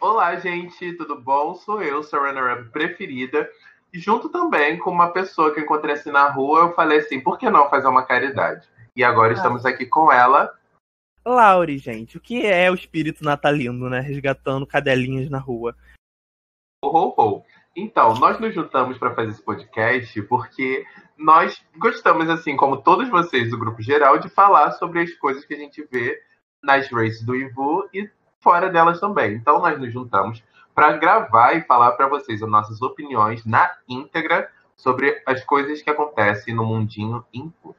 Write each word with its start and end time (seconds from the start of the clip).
Olá, 0.00 0.36
gente, 0.36 0.92
tudo 0.92 1.20
bom? 1.20 1.56
Sou 1.56 1.82
eu, 1.82 2.04
sua 2.04 2.20
runner-up 2.20 2.70
preferida. 2.70 3.50
E 3.92 3.98
junto 3.98 4.28
também 4.28 4.78
com 4.78 4.90
uma 4.92 5.12
pessoa 5.12 5.52
que 5.52 5.58
eu 5.58 5.64
encontrei 5.64 5.94
assim 5.94 6.12
na 6.12 6.28
rua, 6.30 6.60
eu 6.60 6.74
falei 6.74 6.98
assim, 6.98 7.20
por 7.20 7.36
que 7.36 7.50
não 7.50 7.68
fazer 7.68 7.88
uma 7.88 8.06
caridade? 8.06 8.68
E 8.94 9.02
agora 9.02 9.32
estamos 9.32 9.66
aqui 9.66 9.86
com 9.86 10.12
ela. 10.12 10.56
Laure, 11.26 11.78
gente, 11.78 12.16
o 12.16 12.20
que 12.20 12.46
é 12.46 12.70
o 12.70 12.74
espírito 12.74 13.24
natalino, 13.24 13.90
né? 13.90 13.98
Resgatando 13.98 14.64
cadelinhas 14.64 15.28
na 15.28 15.38
rua. 15.38 15.74
Ho, 16.84 17.14
ho. 17.16 17.44
Então, 17.74 18.14
nós 18.14 18.38
nos 18.38 18.54
juntamos 18.54 18.98
para 18.98 19.14
fazer 19.16 19.32
esse 19.32 19.42
podcast 19.42 20.22
porque 20.22 20.86
nós 21.16 21.60
gostamos, 21.76 22.28
assim 22.30 22.56
como 22.56 22.82
todos 22.82 23.08
vocês 23.08 23.50
do 23.50 23.58
grupo 23.58 23.82
geral, 23.82 24.18
de 24.18 24.28
falar 24.28 24.70
sobre 24.72 25.00
as 25.00 25.12
coisas 25.14 25.44
que 25.44 25.54
a 25.54 25.58
gente 25.58 25.82
vê 25.90 26.22
nas 26.62 26.88
races 26.88 27.24
do 27.24 27.34
Ivu 27.34 27.88
e 27.92 28.08
fora 28.42 28.70
delas 28.70 29.00
também. 29.00 29.34
Então, 29.34 29.60
nós 29.60 29.78
nos 29.78 29.92
juntamos 29.92 30.42
para 30.74 30.96
gravar 30.96 31.54
e 31.54 31.62
falar 31.62 31.92
para 31.92 32.08
vocês 32.08 32.42
as 32.42 32.48
nossas 32.48 32.80
opiniões 32.80 33.44
na 33.44 33.76
íntegra 33.88 34.50
sobre 34.76 35.20
as 35.26 35.44
coisas 35.44 35.82
que 35.82 35.90
acontecem 35.90 36.54
no 36.54 36.64
mundinho 36.64 37.24
Ivu. 37.32 37.74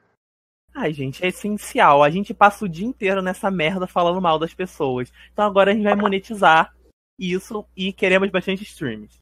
Ai, 0.75 0.93
gente, 0.93 1.23
é 1.23 1.29
essencial. 1.29 2.03
A 2.03 2.09
gente 2.09 2.33
passa 2.33 2.65
o 2.65 2.69
dia 2.69 2.85
inteiro 2.85 3.21
nessa 3.21 3.49
merda 3.49 3.87
falando 3.87 4.21
mal 4.21 4.37
das 4.37 4.53
pessoas. 4.53 5.11
Então 5.31 5.45
agora 5.45 5.71
a 5.71 5.73
gente 5.73 5.83
vai 5.83 5.95
monetizar 5.95 6.75
isso 7.17 7.65
e 7.75 7.91
queremos 7.91 8.29
bastante 8.29 8.63
streams. 8.63 9.17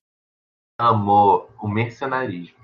Amor, 0.79 1.49
o 1.59 1.67
mercenarismo. 1.67 2.57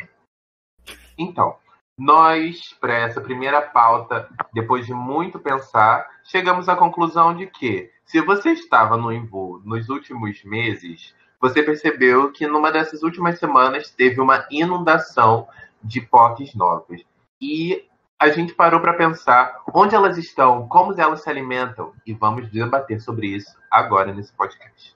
Então, 1.17 1.57
nós, 1.97 2.73
para 2.79 2.93
essa 2.93 3.21
primeira 3.21 3.61
pauta, 3.61 4.27
depois 4.51 4.85
de 4.85 4.93
muito 4.93 5.39
pensar, 5.39 6.07
chegamos 6.23 6.67
à 6.67 6.75
conclusão 6.75 7.35
de 7.35 7.47
que, 7.47 7.91
se 8.05 8.19
você 8.21 8.51
estava 8.51 8.97
no 8.97 9.11
Envoo 9.11 9.61
nos 9.63 9.89
últimos 9.89 10.43
meses, 10.43 11.13
você 11.39 11.61
percebeu 11.61 12.31
que 12.31 12.47
numa 12.47 12.71
dessas 12.71 13.03
últimas 13.03 13.37
semanas 13.37 13.91
teve 13.91 14.19
uma 14.19 14.45
inundação 14.49 15.47
de 15.83 16.01
POCs 16.01 16.55
novas. 16.55 17.01
E 17.39 17.85
a 18.17 18.29
gente 18.29 18.53
parou 18.53 18.79
para 18.79 18.93
pensar 18.93 19.61
onde 19.73 19.93
elas 19.93 20.17
estão, 20.17 20.67
como 20.67 20.99
elas 20.99 21.21
se 21.21 21.29
alimentam, 21.29 21.93
e 22.05 22.13
vamos 22.13 22.49
debater 22.49 23.01
sobre 23.01 23.27
isso 23.27 23.51
agora 23.69 24.13
nesse 24.13 24.31
podcast. 24.33 24.95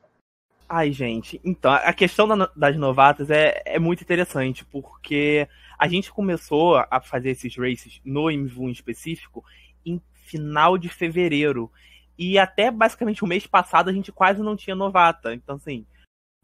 Ai, 0.69 0.91
gente, 0.91 1.39
então, 1.45 1.71
a 1.71 1.93
questão 1.93 2.27
da, 2.27 2.51
das 2.55 2.75
novatas 2.75 3.29
é, 3.29 3.61
é 3.65 3.79
muito 3.79 4.01
interessante, 4.01 4.65
porque 4.65 5.47
a 5.79 5.87
gente 5.87 6.11
começou 6.11 6.75
a 6.75 6.99
fazer 6.99 7.29
esses 7.29 7.55
races 7.55 8.01
no 8.03 8.29
MVU 8.29 8.67
em 8.67 8.71
específico 8.71 9.45
em 9.85 10.01
final 10.11 10.77
de 10.77 10.89
fevereiro. 10.89 11.71
E 12.17 12.37
até 12.37 12.69
basicamente 12.69 13.23
o 13.23 13.27
mês 13.27 13.47
passado 13.47 13.89
a 13.89 13.93
gente 13.93 14.11
quase 14.11 14.41
não 14.41 14.57
tinha 14.57 14.75
novata. 14.75 15.33
Então, 15.33 15.55
assim, 15.55 15.85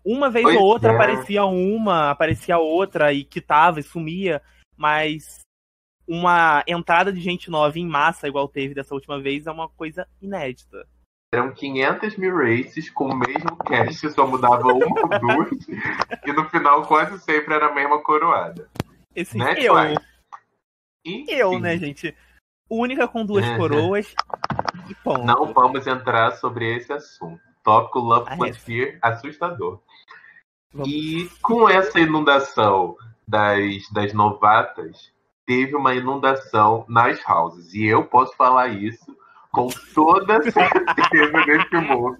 uma 0.05 0.29
vez 0.29 0.43
pois 0.43 0.55
ou 0.55 0.63
outra 0.63 0.91
é. 0.91 0.95
aparecia 0.95 1.43
uma, 1.45 2.11
aparecia 2.11 2.57
outra 2.57 3.11
e 3.11 3.25
quitava 3.25 3.79
e 3.79 3.83
sumia, 3.83 4.41
mas 4.77 5.41
uma 6.07 6.63
entrada 6.67 7.11
de 7.11 7.19
gente 7.19 7.49
nova 7.49 7.77
em 7.79 7.87
massa, 7.87 8.27
igual 8.27 8.47
teve 8.47 8.73
dessa 8.73 8.93
última 8.93 9.19
vez, 9.19 9.47
é 9.47 9.51
uma 9.51 9.67
coisa 9.67 10.07
inédita. 10.21 10.87
Eram 11.33 11.51
500 11.51 12.15
mil 12.17 12.35
races 12.37 12.91
com 12.91 13.05
o 13.05 13.15
mesmo 13.15 13.57
cast, 13.65 14.07
só 14.11 14.27
mudava 14.27 14.67
uma 14.67 14.85
ou 15.01 15.19
duas, 15.19 15.67
e 16.23 16.31
no 16.31 16.47
final 16.49 16.85
quase 16.85 17.19
sempre 17.19 17.55
era 17.55 17.67
a 17.67 17.73
mesma 17.73 18.03
coroada. 18.03 18.69
Esse 19.15 19.35
né, 19.35 19.55
eu. 19.57 19.73
Eu, 21.27 21.59
né, 21.59 21.75
gente? 21.77 22.15
Única 22.69 23.07
com 23.07 23.25
duas 23.25 23.45
uhum. 23.47 23.57
coroas 23.57 24.13
e 24.87 24.95
ponto. 24.95 25.23
Não 25.23 25.51
vamos 25.51 25.87
entrar 25.87 26.33
sobre 26.33 26.75
esse 26.75 26.93
assunto. 26.93 27.41
Tópico 27.63 27.99
Love 27.99 28.29
ah, 28.29 28.37
Plus 28.37 28.57
Fear 28.57 28.99
assustador. 29.01 29.81
Vamos. 30.71 30.87
E 30.87 31.29
com 31.41 31.67
essa 31.67 31.99
inundação 31.99 32.95
das, 33.27 33.89
das 33.91 34.13
novatas, 34.13 35.11
teve 35.47 35.75
uma 35.75 35.95
inundação 35.95 36.85
nas 36.87 37.19
houses. 37.27 37.73
E 37.73 37.85
eu 37.85 38.05
posso 38.05 38.35
falar 38.35 38.67
isso 38.67 39.15
com 39.53 39.67
toda 39.93 40.41
certeza 40.41 41.45
nesse 41.45 41.75
mundo. 41.75 42.17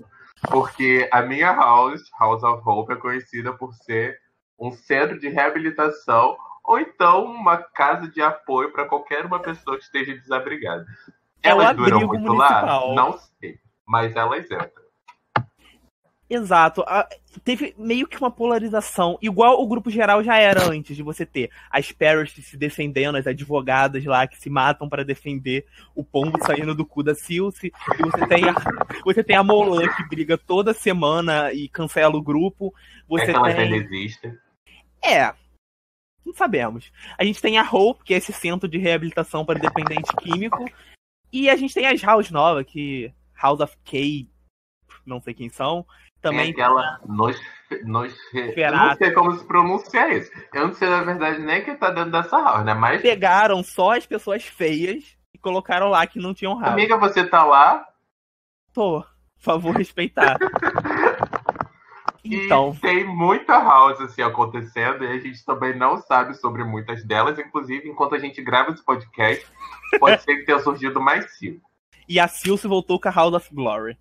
Porque 0.49 1.09
a 1.11 1.21
minha 1.21 1.51
house, 1.51 2.03
House 2.19 2.43
of 2.43 2.61
Hope, 2.65 2.93
é 2.93 2.95
conhecida 2.95 3.51
por 3.53 3.73
ser 3.73 4.19
um 4.59 4.71
centro 4.71 5.19
de 5.19 5.27
reabilitação 5.29 6.37
ou 6.63 6.79
então 6.79 7.25
uma 7.25 7.57
casa 7.57 8.07
de 8.07 8.21
apoio 8.21 8.71
para 8.71 8.85
qualquer 8.85 9.25
uma 9.25 9.39
pessoa 9.39 9.77
que 9.77 9.83
esteja 9.83 10.13
desabrigada. 10.13 10.85
É 11.41 11.49
elas 11.49 11.75
duram 11.75 12.07
muito 12.07 12.21
municipal. 12.21 12.89
lá? 12.89 12.95
Não 12.95 13.17
sei, 13.17 13.59
mas 13.85 14.15
elas 14.15 14.45
entram. 14.45 14.82
Exato. 16.29 16.83
teve 17.43 17.75
meio 17.77 18.07
que 18.07 18.17
uma 18.17 18.31
polarização, 18.31 19.17
igual 19.21 19.61
o 19.61 19.67
grupo 19.67 19.89
geral 19.89 20.23
já 20.23 20.37
era 20.37 20.69
antes 20.69 20.95
de 20.95 21.03
você 21.03 21.25
ter 21.25 21.51
as 21.69 21.91
Paris 21.91 22.31
se 22.31 22.57
defendendo, 22.57 23.17
as 23.17 23.27
advogadas 23.27 24.03
lá 24.05 24.25
que 24.25 24.39
se 24.39 24.49
matam 24.49 24.89
para 24.89 25.03
defender 25.03 25.65
o 25.93 26.03
pombo 26.03 26.43
saindo 26.43 26.73
do 26.73 26.85
cu 26.85 27.03
da 27.03 27.13
Silce, 27.13 27.67
e 27.67 28.03
você 28.03 28.25
tem 28.27 28.49
a, 28.49 28.55
você 29.03 29.23
tem 29.23 29.35
a 29.35 29.43
Molan 29.43 29.87
que 29.95 30.07
briga 30.07 30.37
toda 30.37 30.73
semana 30.73 31.53
e 31.53 31.67
cancela 31.67 32.15
o 32.15 32.21
grupo. 32.21 32.73
Você 33.07 33.31
é 33.31 33.33
que 33.33 33.55
tem... 33.55 33.75
existe. 33.75 34.33
É, 35.03 35.33
não 36.25 36.33
sabemos. 36.33 36.91
A 37.17 37.23
gente 37.23 37.41
tem 37.41 37.57
a 37.57 37.69
Hope, 37.69 38.03
que 38.03 38.13
é 38.13 38.17
esse 38.17 38.31
centro 38.31 38.67
de 38.67 38.77
reabilitação 38.77 39.45
para 39.45 39.59
dependente 39.59 40.15
químico, 40.17 40.65
e 41.31 41.49
a 41.49 41.55
gente 41.55 41.73
tem 41.73 41.85
as 41.85 42.01
House 42.01 42.31
Nova, 42.31 42.63
que 42.63 43.13
House 43.35 43.59
of 43.59 43.75
K, 43.83 44.27
não 45.05 45.19
sei 45.19 45.33
quem 45.33 45.49
são, 45.49 45.85
também. 46.23 46.53
Tem 46.53 46.63
aquela 46.63 46.99
nos, 47.05 47.39
nos, 47.83 48.15
eu 48.33 48.71
não 48.71 48.95
sei 48.95 49.11
como 49.11 49.37
se 49.37 49.45
pronuncia 49.45 50.17
isso. 50.17 50.31
Eu 50.53 50.67
não 50.67 50.73
sei, 50.73 50.89
na 50.89 51.03
verdade, 51.03 51.39
nem 51.39 51.63
que 51.63 51.75
tá 51.75 51.91
dentro 51.91 52.11
dessa 52.11 52.41
house, 52.41 52.65
né? 52.65 52.73
Mas. 52.73 53.01
Pegaram 53.01 53.61
só 53.61 53.95
as 53.95 54.05
pessoas 54.05 54.43
feias 54.43 55.15
e 55.33 55.37
colocaram 55.37 55.89
lá 55.89 56.07
que 56.07 56.19
não 56.19 56.33
tinham 56.33 56.59
house. 56.59 56.73
Amiga, 56.73 56.97
você 56.97 57.23
tá 57.23 57.43
lá? 57.43 57.85
Tô. 58.73 59.01
Por 59.01 59.43
favor, 59.43 59.75
respeitar. 59.75 60.37
então. 62.23 62.73
E 62.77 62.79
tem 62.79 63.03
muita 63.05 63.59
house 63.59 63.99
assim 63.99 64.21
acontecendo 64.21 65.03
e 65.03 65.07
a 65.07 65.19
gente 65.19 65.43
também 65.45 65.77
não 65.77 65.97
sabe 65.97 66.33
sobre 66.35 66.63
muitas 66.63 67.03
delas. 67.03 67.37
Inclusive, 67.37 67.89
enquanto 67.89 68.15
a 68.15 68.19
gente 68.19 68.41
grava 68.41 68.71
esse 68.71 68.83
podcast, 68.83 69.45
pode 69.99 70.21
ser 70.23 70.37
que 70.37 70.45
tenha 70.45 70.59
surgido 70.59 71.01
mais 71.01 71.37
cinco. 71.37 71.69
E 72.07 72.19
a 72.19 72.27
Sil 72.27 72.55
se 72.57 72.67
voltou 72.67 72.99
com 72.99 73.09
a 73.09 73.11
House 73.11 73.33
of 73.33 73.53
Glory. 73.53 73.97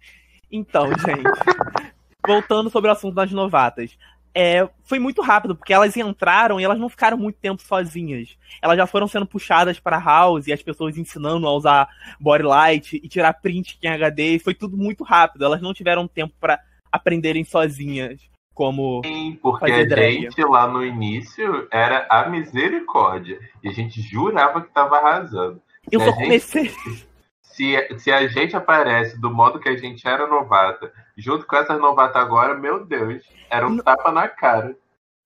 Então, 0.51 0.89
gente 0.89 1.23
voltando 2.27 2.71
sobre 2.71 2.89
o 2.89 2.93
assunto 2.93 3.15
das 3.15 3.33
novatas. 3.33 3.97
É, 4.35 4.67
foi 4.85 4.99
muito 4.99 5.21
rápido, 5.21 5.55
porque 5.55 5.75
elas 5.75 5.95
entraram 5.97 6.59
e 6.59 6.65
elas 6.65 6.79
não 6.79 6.89
ficaram 6.89 7.19
muito 7.19 7.39
tempo 7.39 7.61
sozinhas. 7.61 8.37
Elas 8.63 8.79
já 8.79 8.87
foram 8.87 9.07
sendo 9.07 9.27
puxadas 9.27 9.79
para 9.79 9.99
house 9.99 10.47
e 10.47 10.53
as 10.53 10.63
pessoas 10.63 10.97
ensinando 10.97 11.47
a 11.47 11.53
usar 11.53 11.89
body 12.19 12.43
light 12.43 12.97
e 12.97 13.09
tirar 13.09 13.35
print 13.35 13.79
em 13.83 13.89
HD. 13.89 14.39
Foi 14.39 14.55
tudo 14.55 14.77
muito 14.77 15.05
rápido. 15.05 15.45
Elas 15.45 15.61
não 15.61 15.75
tiveram 15.75 16.09
tempo 16.09 16.35
para 16.41 16.59
aprenderem 16.91 17.45
sozinhas 17.45 18.21
como 18.55 19.01
Sim, 19.05 19.39
porque 19.41 19.71
a 19.71 19.85
gente 20.11 20.45
lá 20.45 20.67
no 20.67 20.85
início 20.85 21.67
era 21.71 22.07
a 22.11 22.29
misericórdia 22.29 23.39
e 23.63 23.69
a 23.69 23.73
gente 23.73 24.01
jurava 24.01 24.61
que 24.61 24.69
estava 24.69 24.97
arrasando. 24.97 25.61
Eu 25.91 26.01
só 26.01 26.13
comecei 26.13 26.71
se, 27.53 27.99
se 27.99 28.11
a 28.11 28.27
gente 28.27 28.57
aparece 28.57 29.21
do 29.21 29.31
modo 29.31 29.61
que 29.61 29.69
a 29.69 29.77
gente 29.77 30.07
era 30.07 30.27
novata, 30.27 30.93
junto 31.17 31.47
com 31.47 31.57
essas 31.57 31.79
novatas 31.79 32.17
agora, 32.17 32.55
meu 32.55 32.85
Deus, 32.85 33.23
era 33.49 33.67
um 33.67 33.77
não, 33.77 33.85
tapa 33.85 34.11
na 34.11 34.29
cara. 34.29 34.77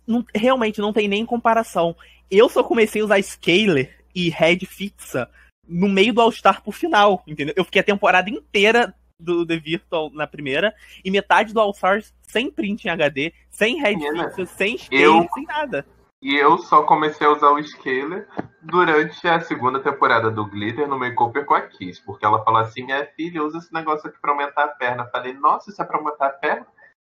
Não, 0.06 0.24
realmente 0.34 0.80
não 0.80 0.92
tem 0.92 1.08
nem 1.08 1.24
comparação. 1.24 1.96
Eu 2.30 2.48
só 2.48 2.62
comecei 2.62 3.00
a 3.00 3.04
usar 3.04 3.22
Scaler 3.22 3.96
e 4.14 4.28
Red 4.28 4.60
Fixa 4.66 5.28
no 5.66 5.88
meio 5.88 6.12
do 6.12 6.20
All-Star 6.20 6.62
pro 6.62 6.72
final, 6.72 7.22
entendeu? 7.26 7.54
Eu 7.56 7.64
fiquei 7.64 7.80
a 7.80 7.84
temporada 7.84 8.30
inteira 8.30 8.94
do 9.18 9.46
The 9.46 9.58
Virtual 9.58 10.10
na 10.12 10.26
primeira 10.26 10.74
e 11.04 11.10
metade 11.10 11.52
do 11.52 11.60
All-Star 11.60 12.02
sem 12.22 12.50
print 12.50 12.86
em 12.86 12.90
HD, 12.90 13.32
sem 13.50 13.80
Red 13.80 13.98
Fixa, 13.98 14.46
sem 14.46 14.78
Scaler, 14.78 15.04
eu... 15.04 15.28
sem 15.32 15.44
nada. 15.44 15.86
E 16.26 16.34
eu 16.34 16.58
só 16.58 16.82
comecei 16.82 17.24
a 17.24 17.30
usar 17.30 17.50
o 17.50 17.62
Scaler 17.62 18.26
durante 18.60 19.28
a 19.28 19.40
segunda 19.40 19.78
temporada 19.78 20.28
do 20.28 20.44
Glitter 20.44 20.88
no 20.88 20.98
Makeover 20.98 21.44
com 21.44 21.54
a 21.54 21.60
Kiss, 21.60 22.02
porque 22.04 22.26
ela 22.26 22.42
falou 22.42 22.62
assim: 22.62 22.82
minha 22.82 23.06
filha, 23.14 23.44
usa 23.44 23.58
esse 23.58 23.72
negócio 23.72 24.08
aqui 24.08 24.18
pra 24.20 24.32
aumentar 24.32 24.64
a 24.64 24.68
perna. 24.70 25.04
Eu 25.04 25.10
falei, 25.10 25.34
nossa, 25.34 25.70
isso 25.70 25.80
é 25.80 25.84
pra 25.84 25.98
aumentar 25.98 26.26
a 26.26 26.30
perna? 26.30 26.66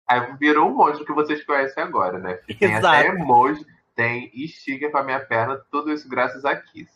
Aí 0.08 0.36
virou 0.36 0.68
um 0.68 0.74
monstro 0.74 1.06
que 1.06 1.12
vocês 1.12 1.44
conhecem 1.44 1.80
agora, 1.80 2.18
né? 2.18 2.40
Tem 2.58 2.72
Exato. 2.72 2.86
até 2.88 3.06
emoji, 3.06 3.64
tem 3.94 4.32
sticker 4.48 4.90
pra 4.90 5.04
minha 5.04 5.20
perna, 5.20 5.62
tudo 5.70 5.92
isso 5.92 6.08
graças 6.08 6.44
a 6.44 6.56
Kiss. 6.56 6.90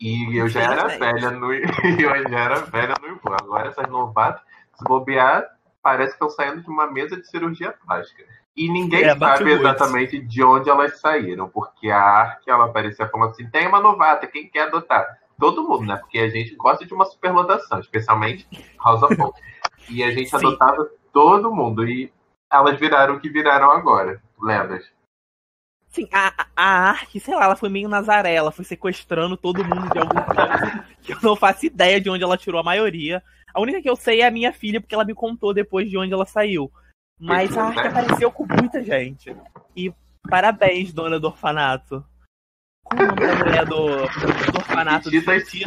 E 0.00 0.36
eu 0.36 0.48
já 0.48 0.62
era 0.62 0.88
velha 0.88 1.30
no. 1.30 1.52
eu 1.54 2.28
já 2.28 2.40
era 2.40 2.56
velha 2.62 2.94
no. 3.00 3.20
Agora 3.40 3.68
essas 3.68 3.88
novatas, 3.88 4.42
se 4.74 4.82
bobear, 4.82 5.46
parece 5.80 6.08
que 6.08 6.24
estão 6.24 6.28
saindo 6.28 6.60
de 6.60 6.68
uma 6.68 6.90
mesa 6.90 7.16
de 7.16 7.24
cirurgia 7.28 7.72
plástica. 7.86 8.24
E 8.60 8.68
ninguém 8.68 9.04
é, 9.04 9.16
sabe 9.16 9.52
exatamente 9.52 10.16
muito. 10.16 10.28
de 10.28 10.44
onde 10.44 10.68
elas 10.68 11.00
saíram, 11.00 11.48
porque 11.48 11.88
a 11.88 11.98
Ark, 11.98 12.42
ela 12.46 12.66
aparecia 12.66 13.08
falando 13.08 13.30
assim, 13.30 13.48
tem 13.48 13.66
uma 13.66 13.80
novata, 13.80 14.26
quem 14.26 14.50
quer 14.50 14.64
adotar? 14.64 15.18
Todo 15.38 15.66
mundo, 15.66 15.86
né? 15.86 15.96
Porque 15.96 16.18
a 16.18 16.28
gente 16.28 16.54
gosta 16.56 16.84
de 16.84 16.92
uma 16.92 17.06
superlotação, 17.06 17.80
especialmente 17.80 18.46
House 18.84 19.02
of 19.02 19.18
Hope. 19.18 19.40
e 19.88 20.04
a 20.04 20.10
gente 20.10 20.28
Sim. 20.36 20.36
adotava 20.36 20.90
todo 21.10 21.50
mundo. 21.50 21.88
E 21.88 22.12
elas 22.52 22.78
viraram 22.78 23.14
o 23.14 23.18
que 23.18 23.30
viraram 23.30 23.70
agora, 23.70 24.20
lendas. 24.38 24.84
Sim, 25.88 26.06
a, 26.12 26.46
a 26.54 26.90
Ark, 26.90 27.18
sei 27.18 27.34
lá, 27.34 27.44
ela 27.44 27.56
foi 27.56 27.70
meio 27.70 27.88
Nazaré, 27.88 28.34
ela 28.34 28.52
foi 28.52 28.66
sequestrando 28.66 29.38
todo 29.38 29.64
mundo 29.64 29.88
de 29.88 29.98
algum 29.98 30.22
canto, 30.22 30.84
que 31.00 31.14
eu 31.14 31.18
não 31.22 31.34
faço 31.34 31.64
ideia 31.64 31.98
de 31.98 32.10
onde 32.10 32.22
ela 32.22 32.36
tirou 32.36 32.60
a 32.60 32.64
maioria. 32.64 33.22
A 33.54 33.60
única 33.62 33.80
que 33.80 33.88
eu 33.88 33.96
sei 33.96 34.20
é 34.20 34.26
a 34.26 34.30
minha 34.30 34.52
filha, 34.52 34.82
porque 34.82 34.94
ela 34.94 35.06
me 35.06 35.14
contou 35.14 35.54
depois 35.54 35.88
de 35.88 35.96
onde 35.96 36.12
ela 36.12 36.26
saiu. 36.26 36.70
Mas 37.20 37.56
a 37.56 37.66
Ark 37.66 37.78
apareceu 37.78 38.32
com 38.32 38.46
muita 38.46 38.82
gente. 38.82 39.36
E 39.76 39.92
parabéns, 40.28 40.92
dona 40.92 41.20
do 41.20 41.26
orfanato. 41.26 42.04
Qual 42.82 42.98
é 42.98 43.04
o 43.04 43.14
nome 43.14 43.20
da 43.20 43.44
mulher 43.44 43.66
do, 43.66 43.86
do 44.52 44.58
orfanato? 44.58 45.10
Tita. 45.10 45.40
Sim. 45.40 45.64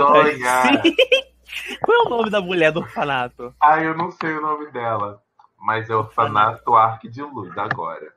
Qual 1.82 1.98
é 1.98 2.06
o 2.06 2.10
nome 2.10 2.30
da 2.30 2.42
mulher 2.42 2.72
do 2.72 2.80
orfanato? 2.80 3.54
Ah, 3.62 3.82
eu 3.82 3.96
não 3.96 4.12
sei 4.12 4.34
o 4.34 4.42
nome 4.42 4.72
dela. 4.72 5.22
Mas 5.64 5.90
é 5.90 5.96
Orfanato 5.96 6.76
Arque 6.76 7.08
de 7.08 7.22
Luz 7.22 7.58
agora. 7.58 8.14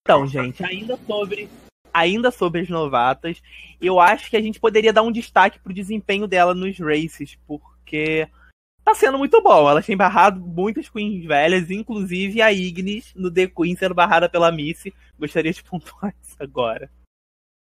Então, 0.00 0.26
gente, 0.26 0.64
ainda 0.64 0.96
sobre 1.06 1.50
ainda 1.92 2.30
sobre 2.30 2.62
as 2.62 2.70
novatas, 2.70 3.42
eu 3.78 4.00
acho 4.00 4.30
que 4.30 4.36
a 4.36 4.40
gente 4.40 4.58
poderia 4.58 4.92
dar 4.92 5.02
um 5.02 5.12
destaque 5.12 5.58
pro 5.58 5.74
desempenho 5.74 6.26
dela 6.26 6.54
nos 6.54 6.78
races, 6.78 7.38
porque 7.46 8.26
tá 8.84 8.94
sendo 8.94 9.18
muito 9.18 9.40
bom. 9.42 9.68
Elas 9.68 9.86
têm 9.86 9.96
barrado 9.96 10.40
muitas 10.40 10.88
queens 10.88 11.24
velhas, 11.24 11.70
inclusive 11.70 12.42
a 12.42 12.52
Ignis 12.52 13.12
no 13.14 13.32
The 13.32 13.46
Queen 13.46 13.76
sendo 13.76 13.94
barrada 13.94 14.28
pela 14.28 14.52
Missy. 14.52 14.94
Gostaria 15.18 15.52
de 15.52 15.62
pontuar 15.62 16.14
isso 16.22 16.36
agora. 16.40 16.90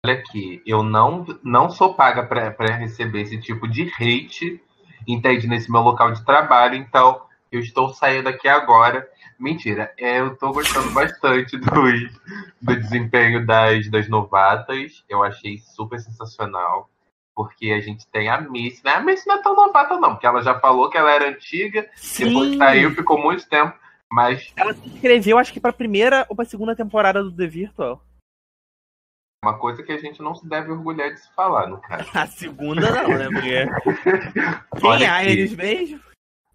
Olha 0.05 0.19
aqui, 0.19 0.61
eu 0.65 0.83
não, 0.83 1.25
não 1.43 1.69
sou 1.69 1.95
paga 1.95 2.23
para 2.23 2.75
receber 2.75 3.21
esse 3.21 3.39
tipo 3.39 3.67
de 3.67 3.91
hate, 3.99 4.61
entende? 5.07 5.47
Nesse 5.47 5.71
meu 5.71 5.81
local 5.81 6.11
de 6.11 6.23
trabalho, 6.23 6.75
então 6.75 7.23
eu 7.51 7.59
estou 7.59 7.93
saindo 7.93 8.29
aqui 8.29 8.47
agora. 8.47 9.07
Mentira, 9.39 9.91
é, 9.97 10.19
eu 10.19 10.33
estou 10.33 10.53
gostando 10.53 10.91
bastante 10.91 11.57
do, 11.57 11.71
do 12.61 12.75
desempenho 12.75 13.45
das, 13.45 13.89
das 13.89 14.07
novatas. 14.07 15.03
Eu 15.09 15.23
achei 15.23 15.57
super 15.57 15.99
sensacional. 15.99 16.89
Porque 17.35 17.71
a 17.71 17.81
gente 17.81 18.07
tem 18.07 18.29
a 18.29 18.39
Miss, 18.39 18.81
né? 18.81 18.91
A 18.91 19.01
Miss 19.01 19.25
não 19.25 19.35
é 19.35 19.41
tão 19.41 19.55
novata, 19.55 19.99
não, 19.99 20.11
porque 20.11 20.25
ela 20.25 20.41
já 20.41 20.57
falou 20.59 20.89
que 20.89 20.97
ela 20.97 21.11
era 21.11 21.27
antiga, 21.29 21.89
Sim. 21.95 22.29
depois 22.29 22.55
saiu, 22.57 22.95
ficou 22.95 23.21
muito 23.21 23.47
tempo, 23.49 23.77
mas 24.09 24.53
Ela 24.55 24.73
se 24.73 24.87
inscreveu, 24.87 25.37
acho 25.37 25.51
que 25.51 25.59
pra 25.59 25.73
primeira 25.73 26.25
ou 26.29 26.35
pra 26.35 26.45
segunda 26.45 26.73
temporada 26.75 27.21
do 27.21 27.35
The 27.35 27.45
Virtual. 27.47 28.01
uma 29.43 29.59
coisa 29.59 29.83
que 29.83 29.91
a 29.91 29.97
gente 29.97 30.21
não 30.21 30.33
se 30.33 30.47
deve 30.47 30.71
orgulhar 30.71 31.11
de 31.13 31.19
se 31.19 31.31
falar, 31.35 31.67
no 31.67 31.79
caso. 31.81 32.09
A 32.17 32.25
segunda 32.25 32.89
não, 32.89 33.09
né, 33.09 33.29
mulher? 33.29 33.67
Quem 34.79 34.89
Olha 34.89 35.21
é 35.21 35.29
eles 35.31 35.53
mesmo? 35.53 35.99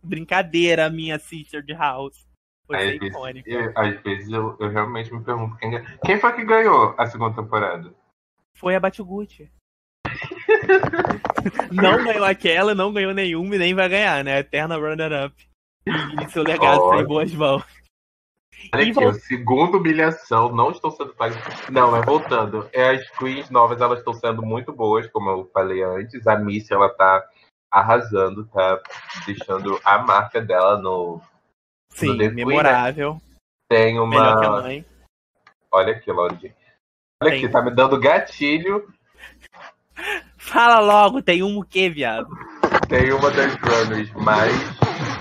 Brincadeira, 0.03 0.89
minha 0.89 1.19
sister 1.19 1.63
de 1.63 1.75
house. 1.75 2.27
Foi 2.67 2.77
Às 2.77 2.85
vezes, 2.85 3.09
icônica. 3.15 3.51
eu, 3.51 3.73
às 3.77 4.01
vezes 4.03 4.31
eu, 4.33 4.57
eu 4.59 4.71
realmente 4.71 5.13
me 5.13 5.23
pergunto 5.23 5.57
quem, 5.59 5.71
quem 6.05 6.19
foi 6.19 6.33
que 6.33 6.45
ganhou 6.45 6.95
a 6.97 7.07
segunda 7.07 7.35
temporada. 7.43 7.93
Foi 8.57 8.75
a 8.75 8.81
Batiguchi. 8.81 9.51
não 11.73 12.05
ganhou 12.05 12.25
aquela, 12.25 12.75
não 12.75 12.93
ganhou 12.93 13.15
nenhuma 13.15 13.55
e 13.55 13.59
nem 13.59 13.75
vai 13.75 13.89
ganhar, 13.89 14.25
né? 14.25 14.39
Eterna 14.41 14.77
runner-up. 14.77 15.35
E 15.87 16.29
seu 16.31 16.43
legado 16.43 16.81
Olha. 16.81 16.99
sem 16.99 17.07
boas 17.07 17.33
mãos. 17.35 17.65
Olha 18.75 18.83
aqui, 18.83 18.93
vol- 18.93 19.09
o 19.09 19.15
segundo 19.15 19.79
humilhação, 19.79 20.53
não 20.55 20.71
estou 20.71 20.91
sendo 20.91 21.15
pago. 21.15 21.35
Não, 21.71 21.91
mas 21.91 22.05
voltando, 22.05 22.69
é, 22.73 22.91
as 22.91 23.09
queens 23.11 23.49
novas 23.51 23.81
elas 23.81 24.01
estão 24.01 24.13
sendo 24.13 24.43
muito 24.43 24.73
boas, 24.73 25.07
como 25.11 25.31
eu 25.31 25.51
falei 25.53 25.83
antes. 25.83 26.27
A 26.27 26.37
Missy 26.37 26.73
ela 26.75 26.91
tá 26.91 27.25
arrasando, 27.71 28.45
tá 28.47 28.81
deixando 29.27 29.81
a 29.85 29.99
marca 29.99 30.41
dela 30.43 30.79
no. 30.79 31.21
Sim, 31.93 32.19
The 32.19 32.25
Queen, 32.27 32.35
memorável. 32.35 33.21
Tem 33.69 33.95
Melhor 33.95 34.39
que 34.41 34.45
a 34.47 34.51
uma. 34.51 34.63
mãe. 34.63 34.85
Olha 35.73 35.93
aqui, 35.95 36.13
Lorde. 36.13 36.55
Olha 37.23 37.31
Tem. 37.31 37.45
aqui, 37.45 37.49
tá 37.49 37.63
me 37.63 37.71
dando 37.71 37.99
gatilho. 37.99 38.93
Fala 40.51 40.81
logo, 40.81 41.23
tem 41.23 41.45
um 41.45 41.59
o 41.59 41.65
quê, 41.65 41.89
viado? 41.89 42.29
Tem 42.89 43.13
uma 43.13 43.31
das 43.31 43.55
runners 43.55 44.13
mais 44.15 44.53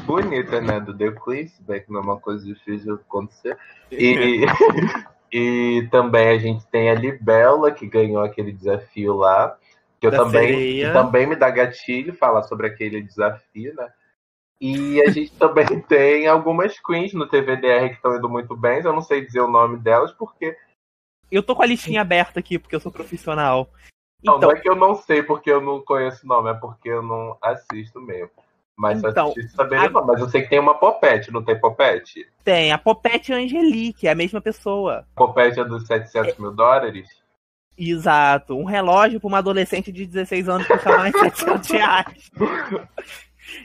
bonitas, 0.04 0.66
né? 0.66 0.80
Do 0.80 0.98
The 0.98 1.12
Queen, 1.24 1.48
se 1.48 1.62
bem 1.62 1.84
que 1.84 1.92
não 1.92 2.00
é 2.00 2.04
uma 2.04 2.20
coisa 2.20 2.44
difícil 2.44 2.96
de 2.96 3.04
acontecer. 3.04 3.56
E, 3.92 4.44
e 5.32 5.88
também 5.92 6.30
a 6.30 6.40
gente 6.40 6.66
tem 6.72 6.90
a 6.90 6.96
Libela, 6.96 7.72
que 7.72 7.86
ganhou 7.86 8.24
aquele 8.24 8.52
desafio 8.52 9.14
lá. 9.14 9.56
Que 10.00 10.08
eu 10.08 10.12
Da 10.12 10.18
também, 10.18 10.80
que 10.80 10.92
também 10.92 11.28
me 11.28 11.36
dá 11.36 11.52
gatilho 11.52 12.12
falar 12.16 12.42
sobre 12.44 12.66
aquele 12.66 13.00
desafio, 13.00 13.76
né? 13.76 13.88
E 14.60 15.00
a 15.04 15.12
gente 15.12 15.32
também 15.34 15.68
tem 15.88 16.26
algumas 16.26 16.80
queens 16.80 17.14
no 17.14 17.30
TVDR 17.30 17.90
que 17.90 17.96
estão 17.98 18.16
indo 18.16 18.28
muito 18.28 18.58
bem. 18.58 18.82
Eu 18.84 18.94
não 18.94 19.02
sei 19.02 19.24
dizer 19.24 19.42
o 19.42 19.48
nome 19.48 19.78
delas, 19.78 20.12
porque. 20.12 20.58
Eu 21.32 21.44
tô 21.44 21.56
com 21.56 21.62
a 21.62 21.68
listinha 21.68 22.02
aberta 22.02 22.40
aqui, 22.40 22.58
porque 22.58 22.76
eu 22.76 22.80
sou 22.80 22.92
profissional. 22.92 23.70
Não, 24.24 24.38
Então, 24.38 24.50
não 24.50 24.58
é 24.58 24.60
que 24.60 24.70
eu 24.70 24.76
não 24.76 24.96
sei 24.96 25.24
porque 25.24 25.50
eu 25.50 25.62
não 25.62 25.82
conheço 25.82 26.26
o 26.26 26.28
nome, 26.28 26.50
é 26.50 26.54
porque 26.54 26.90
eu 26.90 27.02
não 27.02 27.38
assisto 27.42 28.02
mesmo. 28.02 28.30
Mas 28.76 29.04
Então, 29.04 29.30
assisti 29.32 29.52
saber 29.56 29.78
a-. 29.78 29.90
Mas 29.90 30.20
eu 30.22 30.30
sei 30.30 30.42
que 30.44 30.50
tem 30.50 30.60
uma 30.60 30.74
Popete, 30.74 31.32
não 31.32 31.44
tem 31.44 31.60
Popete? 31.60 32.28
tem 32.44 32.72
a 32.72 32.78
Popete 32.78 33.34
Angelique, 33.34 34.08
é 34.08 34.12
a 34.12 34.16
mesma 34.16 34.40
pessoa. 34.42 35.06
Popete 35.16 35.60
é 35.60 35.66
dos 35.66 35.86
700 35.86 36.38
mil 36.38 36.52
dólares? 36.52 37.08
Exato. 37.78 38.56
Um 38.58 38.66
relógio 38.66 39.20
pra 39.20 39.28
uma 39.28 39.38
adolescente 39.38 39.92
de 39.92 40.06
16 40.06 40.50
anos 40.50 40.68
custa 40.68 40.98
mais 40.98 41.14
de 41.14 41.20
700 41.20 41.70
reais. 41.72 42.32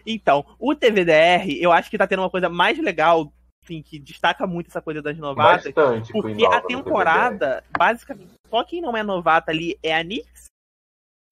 Então, 0.06 0.44
o 0.58 0.74
TVDR, 0.74 1.46
eu 1.60 1.72
acho 1.72 1.90
que 1.90 1.98
tá 1.98 2.06
tendo 2.06 2.20
uma 2.22 2.30
coisa 2.30 2.48
mais 2.48 2.78
legal, 2.78 3.32
assim, 3.64 3.82
que 3.82 3.98
destaca 3.98 4.46
muito 4.46 4.68
essa 4.68 4.82
coisa 4.82 5.00
das 5.02 5.16
novatas. 5.18 5.72
Bastante. 5.72 6.12
Porque 6.12 6.46
a 6.46 6.60
temporada, 6.60 7.64
basicamente, 7.76 8.32
só 8.48 8.62
quem 8.62 8.80
não 8.80 8.96
é 8.96 9.02
novata 9.02 9.50
ali 9.50 9.78
é 9.82 9.94
a 9.94 10.02
Nix, 10.02 10.44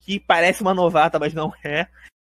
que 0.00 0.18
parece 0.18 0.62
uma 0.62 0.74
novata, 0.74 1.18
mas 1.18 1.34
não 1.34 1.52
é. 1.62 1.86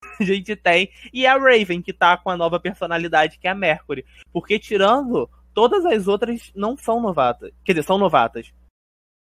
A 0.20 0.24
gente 0.24 0.54
tem. 0.56 0.90
E 1.12 1.26
a 1.26 1.36
Raven, 1.36 1.82
que 1.82 1.92
tá 1.92 2.16
com 2.16 2.30
a 2.30 2.36
nova 2.36 2.58
personalidade, 2.58 3.38
que 3.38 3.46
é 3.46 3.50
a 3.50 3.54
Mercury. 3.54 4.06
Porque 4.32 4.58
tirando, 4.58 5.28
todas 5.52 5.84
as 5.84 6.06
outras 6.08 6.52
não 6.54 6.76
são 6.76 7.00
novatas. 7.00 7.52
Quer 7.64 7.72
dizer, 7.72 7.84
são 7.84 7.98
novatas. 7.98 8.52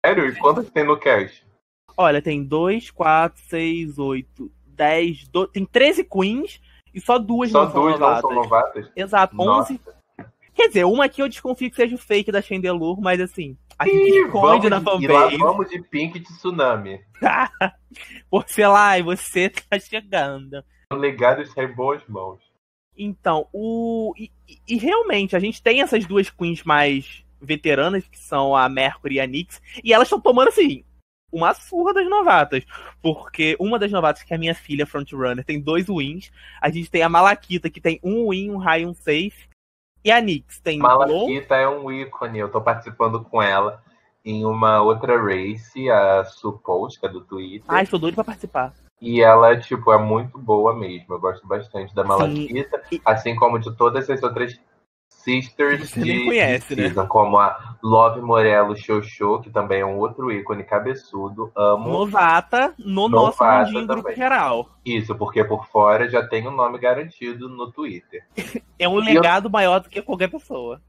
Sério? 0.05 0.29
E 0.29 0.37
quantas 0.37 0.70
tem 0.70 0.85
no 0.85 0.99
cast? 0.99 1.44
Olha, 1.97 2.23
tem 2.23 2.43
2, 2.43 2.91
4, 2.91 3.43
6, 3.43 3.99
8, 3.99 4.53
10, 4.67 5.29
12, 5.29 5.53
tem 5.53 5.67
13 5.67 6.05
queens 6.05 6.61
e 6.94 7.00
só 7.00 7.19
duas 7.19 7.50
Só 7.50 7.65
não 7.65 7.73
são 7.73 7.82
duas 7.82 7.93
não 7.94 8.00
novatas. 8.00 8.20
são 8.23 8.35
novatas? 8.35 8.91
Exato, 8.97 9.37
11. 9.38 9.81
Quer 10.63 10.69
dizer, 10.69 10.85
uma 10.85 11.07
aqui 11.07 11.21
eu 11.21 11.29
desconfio 11.29 11.69
que 11.69 11.75
seja 11.75 11.97
o 11.97 11.99
fake 11.99 12.31
da 12.31 12.41
Chandelure, 12.41 13.01
mas 13.01 13.21
assim, 13.21 13.57
a 13.77 13.85
gente 13.85 13.97
Ih, 13.97 14.27
esconde 14.27 14.71
na 14.71 14.79
vamos 14.79 15.01
de, 15.01 15.07
e 15.07 15.09
lá 15.09 15.23
fanbase. 15.23 15.37
vamos 15.39 15.71
de 15.71 15.83
Pink 15.83 16.21
Tsunami. 16.21 17.01
Por 18.31 18.45
sei 18.47 18.69
lá, 18.69 18.97
e 18.97 19.03
você 19.03 19.49
tá 19.69 19.77
chegando. 19.81 20.63
O 20.93 20.95
legado 20.95 21.43
está 21.43 21.65
em 21.65 21.75
boas 21.75 22.01
mãos. 22.07 22.39
Então, 22.97 23.49
o. 23.53 24.15
E, 24.17 24.31
e- 24.69 24.77
realmente, 24.77 25.35
a 25.35 25.41
gente 25.41 25.61
tem 25.61 25.81
essas 25.83 26.07
duas 26.07 26.31
queens 26.31 26.63
mais 26.63 27.25
veteranas, 27.41 28.07
que 28.07 28.19
são 28.21 28.55
a 28.55 28.69
Mercury 28.69 29.17
e 29.17 29.21
a 29.21 29.27
Nyx, 29.27 29.61
e 29.83 29.93
elas 29.93 30.07
estão 30.07 30.21
tomando, 30.21 30.47
assim, 30.47 30.85
uma 31.33 31.55
surra 31.55 31.93
das 31.93 32.09
novatas. 32.09 32.65
Porque 33.03 33.57
uma 33.59 33.81
das 33.81 33.91
novatas, 33.91 34.23
que 34.23 34.33
é 34.33 34.37
a 34.37 34.39
minha 34.39 34.55
filha, 34.55 34.87
frontrunner, 34.87 35.45
tem 35.45 35.61
dois 35.61 35.87
wins. 35.89 36.31
A 36.61 36.71
gente 36.71 36.89
tem 36.89 37.03
a 37.03 37.09
Malaquita, 37.09 37.69
que 37.69 37.81
tem 37.81 37.99
um 38.01 38.31
win, 38.31 38.53
um 38.53 38.59
high 38.59 38.83
e 38.83 38.87
um 38.87 38.95
safe. 38.95 39.51
E 40.05 40.11
a 40.11 40.21
Nyx 40.21 40.61
tem 40.61 40.81
low. 40.81 40.99
Malaquita 40.99 41.55
é 41.55 41.69
um 41.69 41.91
ícone. 41.91 42.39
Eu 42.39 42.49
tô 42.49 42.61
participando 42.61 43.23
com 43.23 43.41
ela 43.41 43.82
em 44.25 44.44
uma 44.44 44.82
outra 44.82 45.21
race, 45.21 45.89
a 45.91 46.25
Suppose, 46.25 46.99
que 46.99 47.06
é 47.06 47.09
do 47.09 47.21
Twitter. 47.21 47.65
Ai, 47.69 47.85
estou 47.85 47.99
doido 47.99 48.15
pra 48.15 48.25
participar. 48.25 48.73
E 49.01 49.21
ela, 49.21 49.59
tipo, 49.59 49.93
é 49.93 49.99
muito 49.99 50.39
boa 50.39 50.75
mesmo. 50.75 51.15
Eu 51.15 51.21
gosto 51.21 51.47
bastante 51.47 51.94
da 51.94 52.05
Malaquita, 52.05 52.81
assim 53.05 53.35
como 53.35 53.59
de 53.59 53.75
todas 53.77 54.09
as 54.09 54.23
outras 54.23 54.59
sisters 55.22 55.91
Você 55.91 56.00
de, 56.00 56.24
conhece, 56.24 56.74
de 56.74 56.82
né? 56.82 56.88
season, 56.88 57.06
como 57.06 57.38
a 57.38 57.76
Love 57.82 58.20
Morello 58.20 58.76
Xoxô, 58.76 59.41
que 59.41 59.50
também 59.50 59.81
é 59.81 59.86
um 59.86 59.98
outro 59.98 60.31
ícone 60.31 60.64
cabeçudo. 60.64 61.50
Amo 61.56 61.88
Novata 61.91 62.74
no 62.79 63.08
nosso 63.08 63.43
Novata 63.43 63.64
mundinho 63.64 63.86
grupo 63.86 64.14
geral. 64.14 64.69
isso, 64.84 65.14
porque 65.14 65.44
por 65.44 65.67
fora 65.67 66.08
já 66.08 66.26
tem 66.26 66.46
o 66.46 66.50
nome 66.50 66.79
garantido 66.79 67.48
no 67.48 67.70
Twitter. 67.72 68.24
É 68.79 68.88
um 68.88 68.96
legado 68.96 69.48
maior 69.50 69.81
do 69.81 69.88
que 69.88 70.02
qualquer 70.02 70.29
pessoa. 70.29 70.81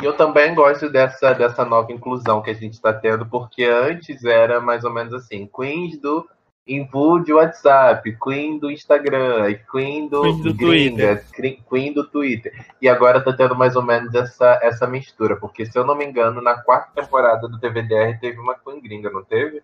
E 0.00 0.04
eu 0.04 0.16
também 0.16 0.54
gosto 0.54 0.88
dessa, 0.88 1.32
dessa 1.34 1.64
nova 1.64 1.92
inclusão 1.92 2.40
que 2.40 2.50
a 2.50 2.54
gente 2.54 2.74
está 2.74 2.92
tendo, 2.92 3.26
porque 3.26 3.64
antes 3.64 4.24
era 4.24 4.60
mais 4.60 4.84
ou 4.84 4.92
menos 4.92 5.12
assim, 5.12 5.48
queens 5.52 6.00
do 6.00 6.24
Invu 6.66 7.20
de 7.22 7.32
WhatsApp, 7.32 8.16
Queen 8.20 8.58
do 8.58 8.70
Instagram, 8.70 9.54
Queen 9.70 10.08
do, 10.08 10.22
Queen 10.22 10.42
do 10.42 10.54
Gringa, 10.54 11.16
Queen- 11.32 11.62
Queen 11.70 11.92
do 11.92 12.04
Twitter. 12.08 12.52
E 12.82 12.88
agora 12.88 13.22
tá 13.22 13.32
tendo 13.32 13.54
mais 13.54 13.76
ou 13.76 13.82
menos 13.82 14.12
essa, 14.14 14.58
essa 14.62 14.86
mistura, 14.86 15.36
porque 15.36 15.64
se 15.64 15.78
eu 15.78 15.86
não 15.86 15.94
me 15.94 16.04
engano, 16.04 16.42
na 16.42 16.60
quarta 16.60 16.90
temporada 17.00 17.46
do 17.48 17.60
TVDR 17.60 18.18
teve 18.20 18.40
uma 18.40 18.54
Queen 18.58 18.80
Gringa, 18.82 19.10
não 19.10 19.22
teve? 19.22 19.62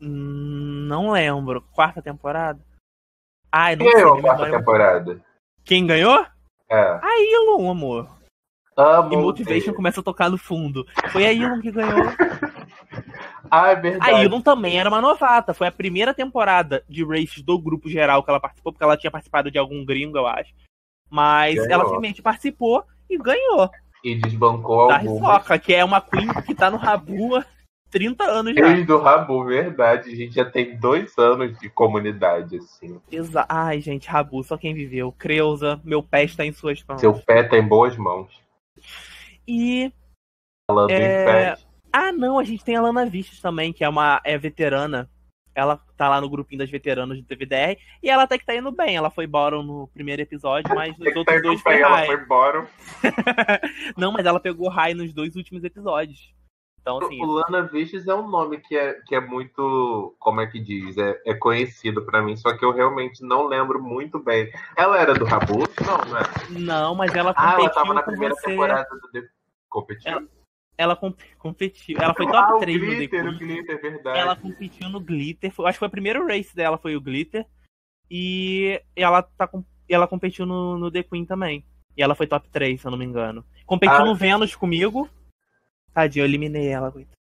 Hum, 0.00 0.86
Não 0.88 1.10
lembro. 1.12 1.62
Quarta 1.72 2.02
temporada? 2.02 2.58
Ai, 3.50 3.76
não 3.76 3.86
Quem 3.86 3.94
ganhou 3.94 4.18
a 4.18 4.20
quarta 4.20 4.50
temporada? 4.50 5.20
Quem 5.64 5.86
ganhou? 5.86 6.26
É. 6.68 6.98
A 7.02 7.20
Ilon, 7.20 7.70
amor. 7.70 8.08
Amo 8.76 9.14
e 9.14 9.16
Motivation 9.16 9.58
odeio. 9.60 9.74
começa 9.74 10.00
a 10.00 10.04
tocar 10.04 10.28
no 10.28 10.36
fundo. 10.36 10.84
Foi 11.12 11.24
a 11.24 11.32
Ilon 11.32 11.60
que 11.60 11.70
ganhou. 11.70 12.04
Ah, 13.50 13.68
é 13.68 13.72
A 13.72 13.74
verdade. 13.80 14.24
Ilon 14.24 14.40
também 14.40 14.78
era 14.78 14.88
uma 14.88 15.00
novata. 15.00 15.54
Foi 15.54 15.66
a 15.66 15.72
primeira 15.72 16.12
temporada 16.14 16.84
de 16.88 17.04
races 17.04 17.42
do 17.42 17.58
grupo 17.58 17.88
geral 17.88 18.22
que 18.22 18.30
ela 18.30 18.40
participou, 18.40 18.72
porque 18.72 18.84
ela 18.84 18.96
tinha 18.96 19.10
participado 19.10 19.50
de 19.50 19.58
algum 19.58 19.84
gringo, 19.84 20.18
eu 20.18 20.26
acho. 20.26 20.52
Mas 21.10 21.54
Ganhou. 21.56 21.70
ela 21.70 21.84
simplesmente 21.84 22.22
participou 22.22 22.84
e 23.08 23.16
ganhou. 23.18 23.70
E 24.04 24.14
desbancou 24.14 24.88
Da 24.88 24.98
algumas. 24.98 25.18
Hisoka, 25.38 25.58
que 25.58 25.74
é 25.74 25.84
uma 25.84 26.00
Queen 26.00 26.28
que 26.44 26.54
tá 26.54 26.70
no 26.70 26.76
Rabu 26.76 27.36
há 27.36 27.44
30 27.90 28.24
anos 28.24 28.54
já. 28.54 28.66
Desde 28.68 28.92
o 28.92 29.00
Rabu, 29.00 29.44
verdade. 29.44 30.10
A 30.12 30.16
gente 30.16 30.34
já 30.34 30.44
tem 30.44 30.76
dois 30.76 31.16
anos 31.18 31.58
de 31.58 31.68
comunidade, 31.70 32.56
assim. 32.58 33.00
Exa 33.10 33.46
Ai, 33.48 33.80
gente, 33.80 34.08
Rabu, 34.08 34.42
só 34.44 34.56
quem 34.56 34.74
viveu. 34.74 35.12
Creuza, 35.12 35.80
meu 35.84 36.02
pé 36.02 36.24
está 36.24 36.44
em 36.44 36.52
suas 36.52 36.82
mãos. 36.84 37.00
Seu 37.00 37.14
pé 37.14 37.42
tá 37.44 37.56
em 37.56 37.66
boas 37.66 37.96
mãos. 37.96 38.28
E. 39.46 39.92
Falando 40.68 40.90
É, 40.90 40.94
em 41.22 41.26
pés. 41.26 41.65
Ah, 41.98 42.12
não, 42.12 42.38
a 42.38 42.44
gente 42.44 42.62
tem 42.62 42.76
a 42.76 42.82
Lana 42.82 43.06
Vistos 43.06 43.40
também, 43.40 43.72
que 43.72 43.82
é 43.82 43.88
uma 43.88 44.20
é 44.22 44.36
veterana. 44.36 45.08
Ela 45.54 45.80
tá 45.96 46.10
lá 46.10 46.20
no 46.20 46.28
grupinho 46.28 46.58
das 46.58 46.68
veteranas 46.68 47.16
do 47.16 47.24
TVDR. 47.24 47.78
E 48.02 48.10
ela 48.10 48.24
até 48.24 48.36
que 48.36 48.44
tá 48.44 48.54
indo 48.54 48.70
bem. 48.70 48.94
Ela 48.94 49.08
foi 49.08 49.26
bottom 49.26 49.62
no 49.62 49.88
primeiro 49.88 50.20
episódio, 50.20 50.74
mas 50.74 50.90
nos 50.98 51.06
outros 51.16 51.24
tá 51.24 51.40
dois 51.40 51.54
indo 51.54 51.62
foi 51.62 51.72
bem, 51.72 51.82
ela 51.82 51.96
high. 51.96 52.06
foi 52.06 52.16
embora. 52.16 52.68
Não, 53.96 54.12
mas 54.12 54.26
ela 54.26 54.38
pegou 54.38 54.68
high 54.68 54.92
nos 54.92 55.14
dois 55.14 55.34
últimos 55.36 55.64
episódios. 55.64 56.34
Então, 56.82 56.98
assim. 56.98 57.20
O 57.22 57.26
Lana 57.26 57.62
Vistes 57.62 58.06
é 58.06 58.14
um 58.14 58.28
nome 58.28 58.58
que 58.58 58.76
é, 58.76 59.00
que 59.06 59.14
é 59.14 59.20
muito, 59.20 60.14
como 60.20 60.42
é 60.42 60.46
que 60.46 60.60
diz, 60.60 60.96
é, 60.98 61.20
é 61.24 61.32
conhecido 61.34 62.04
pra 62.04 62.20
mim, 62.22 62.36
só 62.36 62.56
que 62.56 62.64
eu 62.64 62.70
realmente 62.72 63.24
não 63.24 63.46
lembro 63.46 63.82
muito 63.82 64.18
bem. 64.22 64.52
Ela 64.76 65.00
era 65.00 65.14
do 65.14 65.24
Rabu? 65.24 65.60
Não, 65.84 65.98
não 66.10 66.16
era. 66.18 66.28
Não, 66.50 66.94
mas 66.94 67.12
ela 67.14 67.30
Ah, 67.30 67.52
competiu 67.52 67.64
ela 67.64 67.70
tava 67.74 67.94
na 67.94 68.02
primeira 68.02 68.34
você. 68.34 68.46
temporada 68.50 68.88
do 68.90 69.10
The 69.10 69.26
Competiu? 69.68 70.12
Ela- 70.12 70.35
Ela 70.78 70.94
com- 70.94 71.14
competiu. 71.38 71.96
Ela 71.98 72.12
foi 72.14 72.26
ah, 72.26 72.30
top 72.32 72.52
o 72.54 72.58
3 72.60 72.80
no 72.80 72.86
The 72.88 72.94
Glitter, 72.96 73.22
Queen. 73.22 73.34
o 73.34 73.38
Glitter, 73.38 73.80
verdade. 73.82 74.18
Ela 74.18 74.36
competiu 74.36 74.88
no 74.90 75.00
Glitter. 75.00 75.50
Foi- 75.50 75.66
acho 75.66 75.76
que 75.76 75.78
foi 75.80 75.88
o 75.88 75.90
primeiro 75.90 76.26
race 76.26 76.54
dela, 76.54 76.76
foi 76.78 76.94
o 76.96 77.00
Glitter. 77.00 77.46
E 78.10 78.80
ela, 78.94 79.22
tá, 79.22 79.48
ela 79.88 80.06
competiu 80.06 80.44
no, 80.46 80.76
no 80.78 80.90
The 80.90 81.02
Queen 81.02 81.24
também. 81.24 81.64
E 81.96 82.02
ela 82.02 82.14
foi 82.14 82.26
top 82.26 82.48
3, 82.50 82.78
se 82.80 82.86
eu 82.86 82.90
não 82.90 82.98
me 82.98 83.04
engano. 83.06 83.44
Competiu 83.64 83.96
Ah. 83.96 84.04
no 84.04 84.14
Vênus 84.14 84.54
comigo. 84.54 85.08
Tadinho, 85.94 86.22
eu 86.24 86.26
eliminei 86.28 86.68
ela, 86.68 86.92
coitada. 86.92 87.16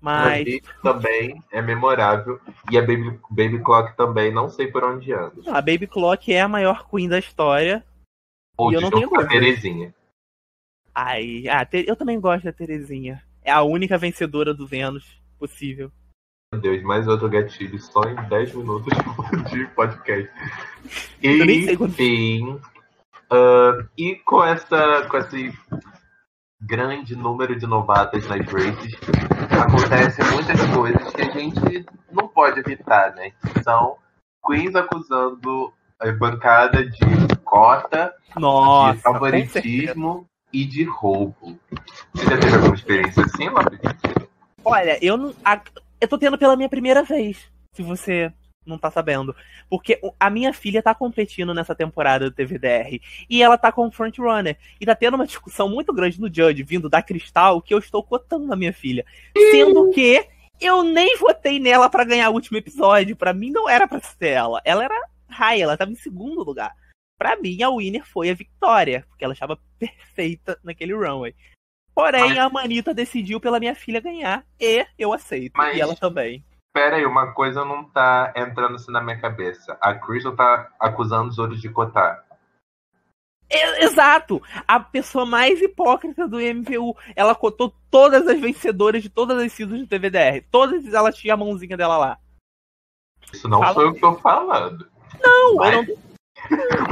Mas. 0.00 0.44
Também 0.82 1.40
é 1.52 1.60
memorável. 1.62 2.40
E 2.70 2.78
a 2.78 2.80
Baby, 2.80 3.20
Baby 3.30 3.62
Clock 3.62 3.96
também, 3.96 4.32
não 4.32 4.48
sei 4.48 4.66
por 4.66 4.82
onde 4.82 5.12
anda. 5.12 5.34
A 5.48 5.60
Baby 5.60 5.86
Clock 5.86 6.32
é 6.32 6.40
a 6.40 6.48
maior 6.48 6.88
Queen 6.88 7.08
da 7.08 7.18
história. 7.18 7.84
Ou 8.56 8.72
E 8.72 8.74
eu 8.74 8.80
não 8.80 8.90
tenho 8.90 9.06
a 9.06 9.10
dúvida. 9.22 9.28
Terezinha. 9.28 9.94
Ai, 10.94 11.44
ah, 11.48 11.66
eu 11.72 11.96
também 11.96 12.20
gosto 12.20 12.44
da 12.44 12.52
Terezinha. 12.52 13.22
É 13.42 13.50
a 13.50 13.62
única 13.62 13.96
vencedora 13.96 14.52
do 14.52 14.66
Vênus 14.66 15.04
possível. 15.38 15.90
Meu 16.52 16.60
Deus, 16.60 16.82
mais 16.82 17.08
outro 17.08 17.30
gatilho 17.30 17.80
só 17.80 18.02
em 18.02 18.14
10 18.28 18.54
minutos 18.54 18.92
de 19.50 19.66
podcast. 19.68 20.30
Enfim. 21.22 22.60
ah, 23.30 23.86
e 23.96 24.16
com, 24.16 24.44
essa, 24.44 25.06
com 25.08 25.16
esse 25.16 25.50
grande 26.60 27.16
número 27.16 27.58
de 27.58 27.66
novatas 27.66 28.26
nas 28.28 28.46
races, 28.46 28.94
acontecem 29.50 30.24
muitas 30.32 30.60
coisas 30.74 31.12
que 31.14 31.22
a 31.22 31.30
gente 31.32 31.86
não 32.12 32.28
pode 32.28 32.60
evitar, 32.60 33.14
né? 33.14 33.32
São 33.64 33.96
Queens 34.46 34.74
acusando 34.74 35.72
a 35.98 36.12
bancada 36.12 36.84
de 36.84 37.36
cota, 37.44 38.14
Nossa, 38.36 38.96
de 38.96 39.02
favoritismo 39.02 40.28
e 40.52 40.64
de 40.64 40.84
roubo. 40.84 41.58
Você 42.12 42.24
já 42.24 42.38
teve 42.38 42.54
alguma 42.54 42.74
experiência 42.74 43.24
assim, 43.24 43.48
Lopes? 43.48 43.78
Olha, 44.64 44.98
eu 45.04 45.16
não. 45.16 45.34
a- 45.44 45.60
eu 46.00 46.08
tô 46.08 46.18
tendo 46.18 46.36
pela 46.38 46.56
minha 46.56 46.68
primeira 46.68 47.02
vez, 47.02 47.38
se 47.72 47.82
você 47.82 48.32
não 48.64 48.78
tá 48.78 48.90
sabendo. 48.90 49.34
Porque 49.68 50.00
a 50.20 50.30
minha 50.30 50.52
filha 50.52 50.82
tá 50.82 50.94
competindo 50.94 51.52
nessa 51.52 51.74
temporada 51.74 52.30
do 52.30 52.34
TVDR. 52.34 53.00
E 53.28 53.42
ela 53.42 53.58
tá 53.58 53.72
com 53.72 53.90
frontrunner. 53.90 54.56
E 54.80 54.86
tá 54.86 54.94
tendo 54.94 55.14
uma 55.14 55.26
discussão 55.26 55.68
muito 55.68 55.92
grande 55.92 56.20
no 56.20 56.32
Judge, 56.32 56.62
vindo 56.62 56.88
da 56.88 57.02
Cristal, 57.02 57.60
que 57.60 57.74
eu 57.74 57.78
estou 57.78 58.02
cotando 58.04 58.52
a 58.52 58.56
minha 58.56 58.72
filha. 58.72 59.04
Sendo 59.50 59.90
que 59.90 60.24
eu 60.60 60.84
nem 60.84 61.16
votei 61.18 61.58
nela 61.58 61.88
pra 61.90 62.04
ganhar 62.04 62.30
o 62.30 62.34
último 62.34 62.56
episódio. 62.58 63.16
Pra 63.16 63.32
mim 63.32 63.50
não 63.50 63.68
era 63.68 63.88
pra 63.88 64.00
ser 64.00 64.28
ela. 64.28 64.60
Ela 64.64 64.84
era 64.84 65.08
high, 65.28 65.60
ela 65.60 65.76
tava 65.76 65.90
em 65.90 65.96
segundo 65.96 66.44
lugar. 66.44 66.72
Pra 67.22 67.36
mim, 67.36 67.62
a 67.62 67.70
winner 67.70 68.04
foi 68.04 68.30
a 68.30 68.34
Vitória, 68.34 69.04
porque 69.08 69.22
ela 69.24 69.32
estava 69.32 69.56
perfeita 69.78 70.58
naquele 70.64 70.92
runway. 70.92 71.32
Porém, 71.94 72.30
Mas- 72.30 72.38
a 72.38 72.48
Manita 72.48 72.92
decidiu 72.92 73.38
pela 73.38 73.60
minha 73.60 73.76
filha 73.76 74.00
ganhar 74.00 74.44
e 74.58 74.84
eu 74.98 75.12
aceito. 75.12 75.52
Mas- 75.56 75.76
E 75.76 75.80
ela 75.80 75.94
também. 75.94 76.44
Pera 76.74 76.96
aí, 76.96 77.06
uma 77.06 77.32
coisa 77.32 77.64
não 77.64 77.84
tá 77.84 78.32
entrando 78.34 78.74
assim 78.74 78.90
na 78.90 79.00
minha 79.00 79.20
cabeça. 79.20 79.78
A 79.80 79.94
Crystal 79.94 80.34
tá 80.34 80.68
acusando 80.80 81.28
os 81.28 81.38
outros 81.38 81.60
de 81.60 81.68
cotar. 81.68 82.24
Exato! 83.78 84.42
A 84.66 84.80
pessoa 84.80 85.24
mais 85.24 85.60
hipócrita 85.62 86.26
do 86.26 86.40
MVU. 86.40 86.96
Ela 87.14 87.34
cotou 87.36 87.72
todas 87.88 88.26
as 88.26 88.40
vencedoras 88.40 89.00
de 89.00 89.08
todas 89.10 89.38
as 89.38 89.52
seasons 89.52 89.80
do 89.82 89.86
TVDR. 89.86 90.42
Todas 90.50 90.92
elas 90.92 91.14
tinham 91.16 91.34
a 91.34 91.36
mãozinha 91.36 91.76
dela 91.76 91.98
lá. 91.98 92.18
Isso 93.32 93.46
não 93.48 93.60
Fala. 93.60 93.74
sou 93.74 93.82
eu 93.84 93.92
que 93.94 94.00
tô 94.00 94.14
falando. 94.16 94.90
Não, 95.22 95.54
Mas- 95.56 95.74
eu 95.88 95.96
não. 95.96 96.11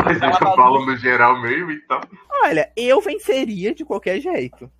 Mas 0.04 0.20
eu 0.22 0.32
falo 0.54 0.84
no 0.86 0.96
geral 0.96 1.40
mesmo, 1.40 1.70
então. 1.72 2.00
Olha, 2.42 2.72
eu 2.76 3.00
venceria 3.00 3.74
de 3.74 3.84
qualquer 3.84 4.20
jeito. 4.20 4.70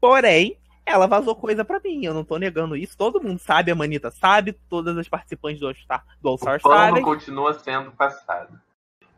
Porém, 0.00 0.58
ela 0.84 1.06
vazou 1.06 1.34
coisa 1.34 1.64
pra 1.64 1.80
mim. 1.80 2.04
Eu 2.04 2.14
não 2.14 2.24
tô 2.24 2.36
negando 2.36 2.76
isso. 2.76 2.96
Todo 2.96 3.22
mundo 3.22 3.38
sabe, 3.38 3.70
a 3.70 3.74
Manita 3.74 4.10
sabe, 4.10 4.52
todas 4.68 4.96
as 4.98 5.08
participantes 5.08 5.60
do 5.60 5.68
All-Star 5.68 6.04
do 6.20 6.28
All 6.28 6.38
Star 6.38 6.56
O 6.58 6.62
pano 6.62 6.74
sabem. 6.74 7.02
continua 7.02 7.54
sendo 7.54 7.92
passado. 7.92 8.60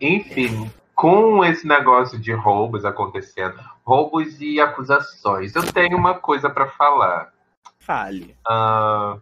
Enfim, 0.01 0.71
com 0.95 1.45
esse 1.45 1.67
negócio 1.67 2.19
de 2.19 2.33
roubos 2.33 2.85
acontecendo, 2.85 3.59
roubos 3.85 4.41
e 4.41 4.61
acusações, 4.61 5.55
eu 5.55 5.73
tenho 5.73 5.97
uma 5.97 6.15
coisa 6.15 6.51
pra 6.51 6.69
falar. 6.69 7.33
Fale. 7.79 8.37
Ah, 8.47 9.17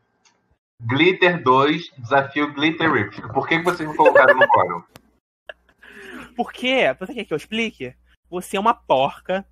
Glitter 0.80 1.42
2, 1.42 1.92
desafio 1.98 2.52
Glitter 2.52 2.92
Rip. 2.92 3.22
Por 3.32 3.46
que 3.46 3.58
que 3.58 3.64
vocês 3.64 3.88
me 3.88 3.96
colocaram 3.96 4.34
no 4.34 4.46
fórum? 4.48 4.82
Por 6.34 6.52
quê? 6.52 6.94
Você 6.98 7.14
quer 7.14 7.24
que 7.24 7.32
eu 7.32 7.36
explique? 7.36 7.94
Você 8.30 8.56
é 8.56 8.60
uma 8.60 8.74
porca, 8.74 9.46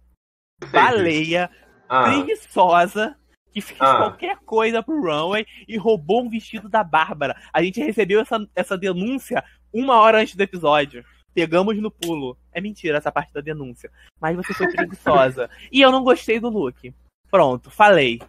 baleia, 0.72 1.50
Ah, 1.88 2.04
preguiçosa, 2.04 3.16
que 3.52 3.60
fez 3.60 3.80
Ah. 3.80 3.96
qualquer 3.96 4.36
coisa 4.38 4.82
pro 4.82 5.00
runway 5.02 5.44
e 5.66 5.76
roubou 5.76 6.22
um 6.22 6.28
vestido 6.30 6.68
da 6.68 6.84
Bárbara. 6.84 7.36
A 7.52 7.62
gente 7.62 7.80
recebeu 7.82 8.20
essa, 8.20 8.38
essa 8.54 8.78
denúncia 8.78 9.42
uma 9.72 9.96
hora 9.96 10.20
antes 10.20 10.36
do 10.36 10.42
episódio. 10.42 11.04
Pegamos 11.34 11.76
no 11.80 11.90
pulo. 11.90 12.36
É 12.52 12.60
mentira 12.60 12.98
essa 12.98 13.10
parte 13.12 13.32
da 13.32 13.40
denúncia. 13.40 13.90
Mas 14.20 14.36
você 14.36 14.52
foi 14.54 14.66
preguiçosa. 14.72 15.48
e 15.70 15.80
eu 15.80 15.90
não 15.92 16.02
gostei 16.04 16.38
do 16.40 16.48
look. 16.48 16.92
Pronto, 17.30 17.70
falei. 17.70 18.20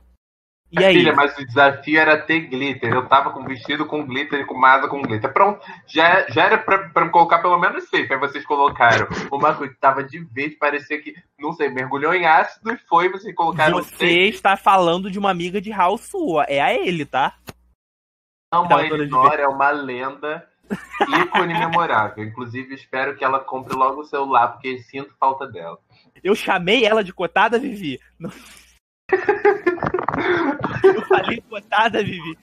E 0.71 0.81
aí? 0.81 0.95
Filha, 0.95 1.13
mas 1.13 1.37
o 1.37 1.45
desafio 1.45 1.99
era 1.99 2.17
ter 2.17 2.41
glitter. 2.41 2.93
Eu 2.93 3.05
tava 3.05 3.31
com 3.31 3.43
vestido 3.43 3.85
com 3.85 4.05
glitter 4.05 4.39
e 4.39 4.45
com 4.45 4.63
asa 4.65 4.87
com 4.87 5.01
glitter. 5.01 5.31
Pronto, 5.33 5.59
já, 5.85 6.25
já 6.29 6.45
era 6.45 6.57
pra, 6.57 6.89
pra 6.89 7.03
me 7.05 7.11
colocar 7.11 7.39
pelo 7.39 7.59
menos 7.59 7.83
safe. 7.89 8.13
Aí 8.13 8.17
vocês 8.19 8.45
colocaram 8.45 9.05
uma 9.29 9.53
coisa 9.53 9.73
que 9.73 9.79
tava 9.79 10.01
de 10.01 10.19
verde, 10.19 10.55
parecia 10.55 11.01
que, 11.01 11.13
não 11.37 11.51
sei, 11.51 11.69
mergulhou 11.69 12.13
em 12.13 12.25
ácido 12.25 12.71
e 12.71 12.77
foi, 12.87 13.09
vocês 13.09 13.35
colocaram 13.35 13.77
Você 13.79 14.29
está 14.29 14.55
falando 14.55 15.11
de 15.11 15.19
uma 15.19 15.29
amiga 15.29 15.59
de 15.59 15.71
House 15.71 16.05
sua. 16.07 16.45
É 16.45 16.61
a 16.61 16.73
ele, 16.73 17.05
tá? 17.05 17.35
Não, 18.53 18.67
Tava 18.67 18.81
a 18.81 18.89
toda 18.89 18.97
de 18.97 19.03
Elinor 19.03 19.33
é 19.33 19.47
uma 19.47 19.71
lenda 19.71 20.47
ícone 21.21 21.53
memorável. 21.53 22.23
Inclusive, 22.23 22.75
espero 22.75 23.15
que 23.17 23.25
ela 23.25 23.39
compre 23.39 23.75
logo 23.75 24.01
o 24.01 24.05
celular, 24.05 24.53
porque 24.53 24.79
sinto 24.79 25.13
falta 25.19 25.45
dela. 25.47 25.77
Eu 26.23 26.33
chamei 26.33 26.85
ela 26.85 27.03
de 27.03 27.13
cotada, 27.13 27.59
Vivi. 27.59 27.99
Não- 28.17 28.31
Eu 30.83 31.01
falei 31.05 31.41
cotada, 31.49 32.03
Vivi. 32.03 32.37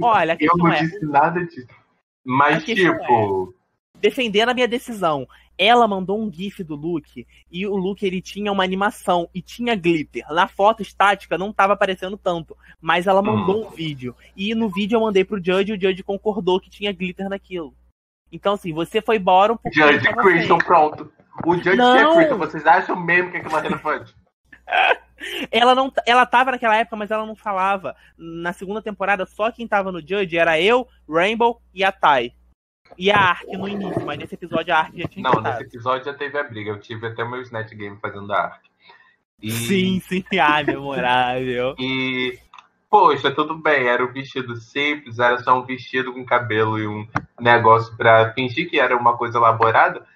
Olha, 0.00 0.32
a 0.32 0.34
Eu 0.34 0.38
questão 0.38 0.56
não 0.58 0.72
é, 0.72 0.80
disse 0.82 1.04
nada 1.06 1.44
disso. 1.44 1.66
Mas, 2.24 2.64
tipo, 2.64 3.54
defendendo 4.00 4.48
a 4.50 4.54
minha 4.54 4.68
decisão. 4.68 5.26
Ela 5.56 5.86
mandou 5.86 6.20
um 6.20 6.32
gif 6.32 6.64
do 6.64 6.74
Luke 6.74 7.24
e 7.48 7.64
o 7.64 7.76
Luke 7.76 8.04
ele 8.04 8.20
tinha 8.20 8.50
uma 8.50 8.64
animação 8.64 9.28
e 9.32 9.40
tinha 9.40 9.76
glitter. 9.76 10.24
Na 10.30 10.48
foto 10.48 10.82
estática 10.82 11.38
não 11.38 11.52
tava 11.52 11.74
aparecendo 11.74 12.16
tanto, 12.16 12.56
mas 12.80 13.06
ela 13.06 13.22
mandou 13.22 13.64
um 13.64 13.70
vídeo. 13.70 14.16
E 14.36 14.52
no 14.52 14.68
vídeo 14.68 14.96
eu 14.96 15.00
mandei 15.00 15.24
pro 15.24 15.36
Judge 15.36 15.70
e 15.72 15.76
o 15.76 15.80
Judge 15.80 16.02
concordou 16.02 16.58
que 16.58 16.68
tinha 16.68 16.90
glitter 16.92 17.28
naquilo. 17.28 17.72
Então 18.32 18.54
assim, 18.54 18.72
você 18.72 19.00
foi 19.00 19.16
bottom 19.16 19.56
porque 19.56 19.80
Judge 19.80 20.02
tava 20.02 20.22
Crystal, 20.22 20.58
feio. 20.58 20.66
pronto. 20.66 21.12
O 21.46 21.54
Judge 21.54 21.76
Não. 21.76 22.14
é 22.14 22.16
Crystal. 22.16 22.38
Vocês 22.38 22.66
acham 22.66 22.96
mesmo 23.00 23.30
que 23.30 23.36
aquilo 23.36 23.56
é 23.56 23.60
relevante? 23.60 24.12
Ela 25.50 25.74
não, 25.74 25.92
ela 26.06 26.26
tava 26.26 26.52
naquela 26.52 26.76
época, 26.76 26.96
mas 26.96 27.10
ela 27.10 27.26
não 27.26 27.36
falava. 27.36 27.96
Na 28.16 28.52
segunda 28.52 28.82
temporada, 28.82 29.26
só 29.26 29.50
quem 29.50 29.66
tava 29.66 29.92
no 29.92 30.00
Judge 30.00 30.36
era 30.36 30.60
eu, 30.60 30.86
Rainbow 31.08 31.60
e 31.72 31.84
a 31.84 31.92
Tai. 31.92 32.32
E 32.98 33.10
a 33.10 33.18
Ark 33.18 33.46
no 33.56 33.68
início, 33.68 34.04
mas 34.04 34.18
nesse 34.18 34.34
episódio 34.34 34.72
a 34.72 34.78
Ark 34.78 34.96
já 34.96 35.08
tinha 35.08 35.28
Não, 35.28 35.40
nesse 35.40 35.62
episódio 35.62 36.04
já 36.04 36.14
teve 36.14 36.38
a 36.38 36.44
briga. 36.44 36.70
Eu 36.70 36.80
tive 36.80 37.06
até 37.06 37.24
o 37.24 37.30
meu 37.30 37.40
Snatch 37.42 37.72
Game 37.72 37.98
fazendo 38.00 38.32
a 38.32 38.40
arte. 38.40 38.70
E, 39.42 39.50
Sim, 39.50 40.00
sim, 40.00 40.24
ah, 40.40 40.62
memorável. 40.62 41.74
e, 41.80 42.38
poxa, 42.88 43.30
tudo 43.30 43.58
bem, 43.58 43.88
era 43.88 44.04
um 44.04 44.12
vestido 44.12 44.56
simples, 44.56 45.18
era 45.18 45.38
só 45.42 45.58
um 45.58 45.66
vestido 45.66 46.12
com 46.12 46.24
cabelo 46.24 46.78
e 46.78 46.86
um 46.86 47.06
negócio 47.40 47.94
pra 47.96 48.32
fingir 48.32 48.70
que 48.70 48.78
era 48.78 48.96
uma 48.96 49.16
coisa 49.16 49.38
elaborada. 49.38 50.06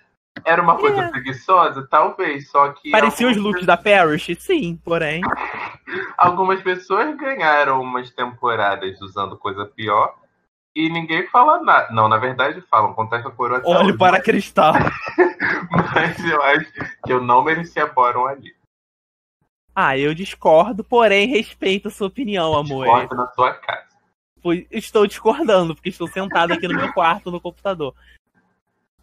Era 0.45 0.62
uma 0.62 0.76
coisa 0.76 1.02
É. 1.02 1.09
preguiçosa, 1.09 1.87
talvez, 1.88 2.50
só 2.50 2.71
que. 2.73 2.90
Parecia 2.90 3.28
os 3.28 3.37
looks 3.37 3.66
da 3.66 3.76
Parrish? 3.76 4.35
Sim, 4.38 4.80
porém. 4.85 5.21
Algumas 6.16 6.61
pessoas 6.62 7.16
ganharam 7.16 7.80
umas 7.80 8.11
temporadas 8.11 9.00
usando 9.00 9.37
coisa 9.37 9.64
pior 9.64 10.14
e 10.75 10.88
ninguém 10.90 11.26
fala 11.28 11.61
nada. 11.62 11.88
Não, 11.92 12.09
na 12.09 12.18
verdade 12.18 12.61
falam, 12.71 12.92
contesta 12.95 13.28
a 13.28 13.33
coroa 13.33 13.62
Olhe 13.64 13.88
hoje. 13.90 13.99
para 13.99 14.21
Cristal. 14.23 14.75
Mas 15.71 16.25
eu 16.25 16.42
acho 16.42 16.73
que 17.04 17.12
eu 17.12 17.21
não 17.23 17.42
merecia 17.42 17.87
Boron 17.87 18.26
ali. 18.26 18.52
Ah, 19.75 19.97
eu 19.97 20.12
discordo, 20.12 20.83
porém 20.83 21.28
respeito 21.28 21.88
a 21.88 21.90
sua 21.90 22.09
opinião, 22.09 22.57
amor. 22.57 22.87
Corta 22.87 23.14
na 23.14 23.28
sua 23.28 23.54
casa. 23.54 23.87
Pois 24.42 24.66
estou 24.71 25.07
discordando, 25.07 25.75
porque 25.75 25.88
estou 25.88 26.09
sentado 26.09 26.52
aqui 26.52 26.66
no 26.68 26.75
meu 26.75 26.92
quarto 26.92 27.30
no 27.30 27.40
computador. 27.40 27.95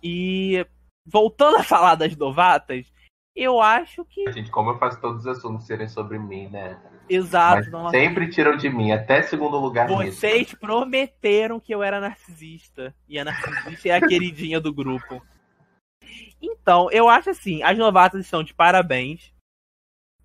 E 0.03 0.65
voltando 1.05 1.57
a 1.57 1.63
falar 1.63 1.95
das 1.95 2.15
novatas, 2.15 2.91
eu 3.35 3.59
acho 3.61 4.05
que. 4.05 4.31
Gente, 4.31 4.49
como 4.49 4.71
eu 4.71 4.79
faço 4.79 4.99
todos 5.01 5.21
os 5.21 5.27
assuntos 5.27 5.67
serem 5.67 5.87
sobre 5.87 6.17
mim, 6.17 6.47
né? 6.47 6.79
Exato, 7.07 7.69
não 7.69 7.89
sempre 7.89 8.29
tiram 8.29 8.57
de 8.57 8.67
mim, 8.69 8.91
até 8.91 9.21
segundo 9.21 9.57
lugar. 9.57 9.87
Vocês 9.87 10.53
prometeram 10.53 11.59
que 11.59 11.73
eu 11.73 11.83
era 11.83 11.99
narcisista. 11.99 12.95
E 13.07 13.19
a 13.19 13.25
narcisista 13.25 13.89
é 13.89 13.91
a 13.91 14.01
queridinha 14.07 14.59
do 14.59 14.73
grupo. 14.73 15.21
Então, 16.41 16.89
eu 16.91 17.07
acho 17.09 17.29
assim, 17.29 17.61
as 17.61 17.77
novatas 17.77 18.21
estão 18.21 18.43
de 18.43 18.53
parabéns. 18.53 19.33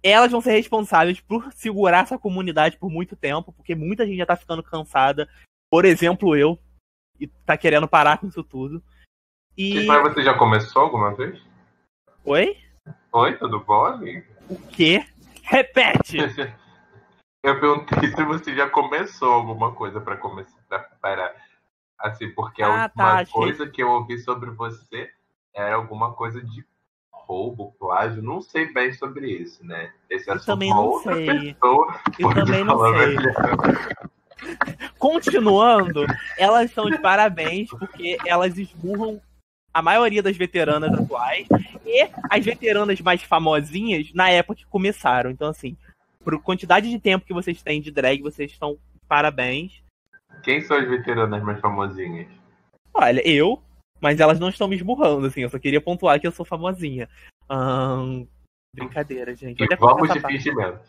Elas 0.02 0.30
vão 0.30 0.40
ser 0.40 0.52
responsáveis 0.52 1.20
por 1.20 1.52
segurar 1.52 2.04
essa 2.04 2.18
comunidade 2.18 2.78
por 2.78 2.90
muito 2.90 3.14
tempo, 3.14 3.52
porque 3.52 3.74
muita 3.74 4.06
gente 4.06 4.16
já 4.16 4.26
tá 4.26 4.36
ficando 4.36 4.62
cansada. 4.62 5.28
Por 5.70 5.84
exemplo, 5.84 6.34
eu. 6.34 6.58
E 7.18 7.26
tá 7.26 7.56
querendo 7.56 7.86
parar 7.86 8.16
com 8.16 8.26
isso 8.26 8.42
tudo. 8.42 8.82
E. 9.60 9.84
Mas 9.84 10.02
você 10.02 10.22
já 10.22 10.32
começou 10.32 10.80
alguma 10.80 11.14
vez? 11.14 11.38
Oi? 12.24 12.56
Oi, 13.12 13.36
tudo 13.36 13.60
bom, 13.60 13.84
amiga? 13.84 14.24
O 14.48 14.58
quê? 14.68 15.04
Repete! 15.42 16.16
Eu 17.44 17.60
perguntei 17.60 18.08
se 18.08 18.24
você 18.24 18.54
já 18.56 18.70
começou 18.70 19.30
alguma 19.32 19.72
coisa 19.74 20.00
pra 20.00 20.16
começar 20.16 20.56
pra 20.66 20.78
parar. 20.78 21.34
Assim, 21.98 22.30
porque 22.32 22.62
a 22.62 22.68
Ah, 22.68 22.82
última 22.84 23.04
tá, 23.04 23.12
achei- 23.20 23.32
coisa 23.34 23.66
que 23.68 23.82
eu 23.82 23.88
ouvi 23.90 24.18
sobre 24.20 24.50
você 24.50 25.10
era 25.54 25.74
alguma 25.76 26.12
coisa 26.14 26.42
de 26.42 26.64
roubo, 27.12 27.72
plágio. 27.78 28.22
Não 28.22 28.40
sei 28.42 28.72
bem 28.72 28.92
sobre 28.94 29.26
isso, 29.30 29.64
né? 29.64 29.92
Esse 30.08 30.30
Eu 30.30 30.42
também 30.42 30.70
não 30.70 30.84
outra 30.86 31.14
sei. 31.14 31.56
Eu 32.18 32.34
também 32.34 32.64
não 32.64 32.78
sei. 32.94 33.16
Continuando, 34.98 36.06
elas 36.38 36.66
estão 36.70 36.90
de 36.90 36.98
parabéns 36.98 37.68
porque 37.70 38.18
elas 38.26 38.56
esmurram 38.58 39.20
a 39.72 39.82
maioria 39.82 40.22
das 40.22 40.36
veteranas 40.36 40.92
atuais 40.92 41.46
e 41.84 42.08
as 42.28 42.44
veteranas 42.44 43.00
mais 43.00 43.22
famosinhas 43.22 44.12
na 44.12 44.28
época 44.30 44.56
que 44.56 44.66
começaram. 44.66 45.30
Então, 45.30 45.48
assim, 45.48 45.76
por 46.22 46.40
quantidade 46.42 46.90
de 46.90 46.98
tempo 46.98 47.26
que 47.26 47.34
vocês 47.34 47.62
têm 47.62 47.80
de 47.80 47.90
drag, 47.90 48.22
vocês 48.22 48.50
estão 48.50 48.78
parabéns. 49.08 49.82
Quem 50.42 50.60
são 50.60 50.76
as 50.76 50.88
veteranas 50.88 51.42
mais 51.42 51.60
famosinhas? 51.60 52.28
Olha, 52.92 53.26
eu, 53.26 53.62
mas 54.00 54.20
elas 54.20 54.40
não 54.40 54.48
estão 54.48 54.68
me 54.68 54.76
esmurrando, 54.76 55.26
assim, 55.26 55.42
eu 55.42 55.50
só 55.50 55.58
queria 55.58 55.80
pontuar 55.80 56.20
que 56.20 56.26
eu 56.26 56.32
sou 56.32 56.44
famosinha. 56.44 57.08
Brincadeira, 58.74 59.34
gente. 59.34 59.62
E 59.62 59.76
vamos 59.76 60.12
de 60.12 60.20
fingimento. 60.20 60.80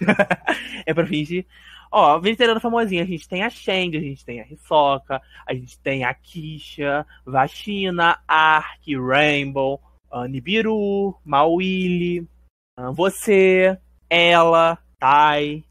é 0.86 0.94
pra 0.94 1.06
fingir. 1.06 1.44
Ó, 1.90 2.18
veterana 2.18 2.60
famosinha, 2.60 3.02
a 3.02 3.06
gente 3.06 3.28
tem 3.28 3.42
a 3.42 3.50
Shang, 3.50 3.96
a 3.96 4.00
gente 4.00 4.24
tem 4.24 4.40
a 4.40 4.46
Hisoka, 4.46 5.20
a 5.46 5.54
gente 5.54 5.78
tem 5.80 6.04
a 6.04 6.12
Kisha, 6.12 7.06
Vashina, 7.24 8.18
Ark, 8.26 8.96
Rainbow, 8.96 9.80
Nibiru, 10.28 11.14
Mawili, 11.24 12.26
ah, 12.78 12.90
você, 12.90 13.78
ela, 14.10 14.78
Tai. 14.98 15.64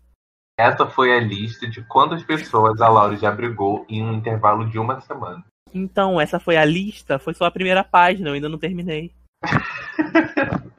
Essa 0.58 0.88
foi 0.88 1.16
a 1.16 1.20
lista 1.20 1.68
de 1.70 1.84
quantas 1.84 2.24
pessoas 2.24 2.82
a 2.82 2.88
Laura 2.88 3.16
já 3.18 3.32
brigou 3.32 3.86
em 3.90 4.02
um 4.02 4.14
intervalo 4.14 4.68
de 4.70 4.80
uma 4.80 5.00
semana. 5.02 5.44
Então, 5.74 6.20
essa 6.20 6.40
foi 6.40 6.58
a 6.58 6.66
lista, 6.66 7.20
foi 7.20 7.34
só 7.34 7.46
a 7.46 7.52
primeira 7.52 7.84
página, 7.84 8.30
eu 8.30 8.34
ainda 8.34 8.50
não 8.50 8.58
terminei. 8.58 9.12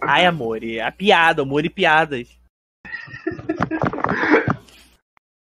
Ai, 0.00 0.24
amor, 0.24 0.60
a 0.82 0.92
piada, 0.92 1.42
amor 1.42 1.64
e 1.64 1.70
piadas. 1.70 2.38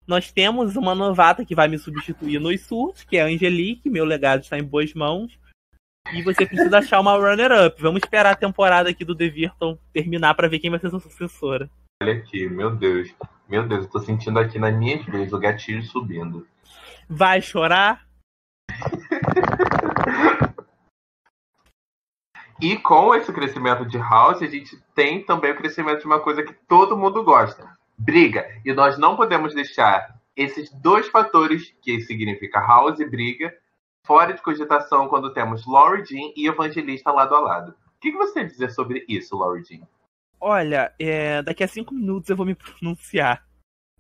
Nós 0.08 0.32
temos 0.32 0.76
uma 0.76 0.94
novata 0.94 1.44
que 1.44 1.56
vai 1.56 1.68
me 1.68 1.80
substituir 1.80 2.40
nos 2.40 2.62
surtos, 2.62 3.04
que 3.04 3.18
é 3.18 3.24
a 3.24 3.26
Angelique. 3.26 3.90
Meu 3.90 4.06
legado 4.06 4.42
está 4.42 4.58
em 4.58 4.64
boas 4.64 4.94
mãos. 4.94 5.38
E 6.14 6.22
você 6.22 6.46
precisa 6.46 6.78
achar 6.78 7.00
uma 7.00 7.18
runner-up. 7.18 7.82
Vamos 7.82 8.04
esperar 8.04 8.32
a 8.32 8.36
temporada 8.36 8.90
aqui 8.90 9.04
do 9.04 9.16
The 9.16 9.28
Virton 9.28 9.78
terminar 9.92 10.36
pra 10.36 10.48
ver 10.48 10.60
quem 10.60 10.70
vai 10.70 10.80
ser 10.80 10.92
sua 10.92 11.00
sucessora. 11.00 11.70
Olha 12.04 12.14
aqui, 12.14 12.48
meu 12.48 12.76
Deus. 12.76 13.14
Meu 13.50 13.68
Deus, 13.68 13.86
eu 13.86 13.90
tô 13.90 14.00
sentindo 14.00 14.38
aqui 14.38 14.60
nas 14.60 14.76
minhas 14.76 15.04
veias 15.06 15.34
o 15.34 15.40
gatilho 15.40 15.84
subindo. 15.84 16.48
Vai 17.10 17.42
chorar? 17.42 18.06
E 22.62 22.78
com 22.78 23.14
esse 23.14 23.32
crescimento 23.34 23.86
de 23.86 23.98
House, 23.98 24.42
a 24.42 24.48
gente 24.48 24.78
tem 24.94 25.24
também 25.24 25.52
o 25.52 25.58
crescimento 25.58 26.00
de 26.00 26.06
uma 26.06 26.20
coisa 26.20 26.44
que 26.44 26.54
todo 26.68 26.98
mundo 26.98 27.24
gosta: 27.24 27.68
briga. 27.98 28.46
E 28.66 28.74
nós 28.74 28.98
não 28.98 29.16
podemos 29.16 29.54
deixar 29.54 30.20
esses 30.36 30.72
dois 30.72 31.08
fatores, 31.08 31.74
que 31.82 32.02
significa 32.02 32.60
House 32.60 33.00
e 33.00 33.06
briga, 33.10 33.54
fora 34.06 34.34
de 34.34 34.42
cogitação 34.42 35.08
quando 35.08 35.34
temos 35.34 35.66
Laurie 35.66 36.06
Jean 36.06 36.32
e 36.36 36.48
Evangelista 36.48 37.12
lado 37.12 37.36
a 37.36 37.40
lado. 37.40 37.72
O 37.72 38.00
que, 38.00 38.12
você 38.12 38.34
tem 38.34 38.44
a 38.44 38.48
dizer 38.48 38.72
sobre 38.72 39.04
isso, 39.08 39.38
Laurie 39.38 39.64
Jean? 39.64 39.88
Olha, 40.40 40.94
é, 41.00 41.42
daqui 41.42 41.64
a 41.64 41.68
cinco 41.68 41.94
minutos 41.94 42.30
eu 42.30 42.36
vou 42.36 42.46
me 42.46 42.56
pronunciar. 42.56 43.44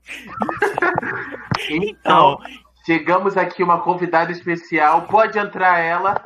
Então, 1.69 2.37
chegamos 2.85 3.35
aqui 3.37 3.63
uma 3.63 3.81
convidada 3.81 4.31
especial. 4.31 5.07
Pode 5.07 5.39
entrar 5.39 5.79
ela. 5.79 6.21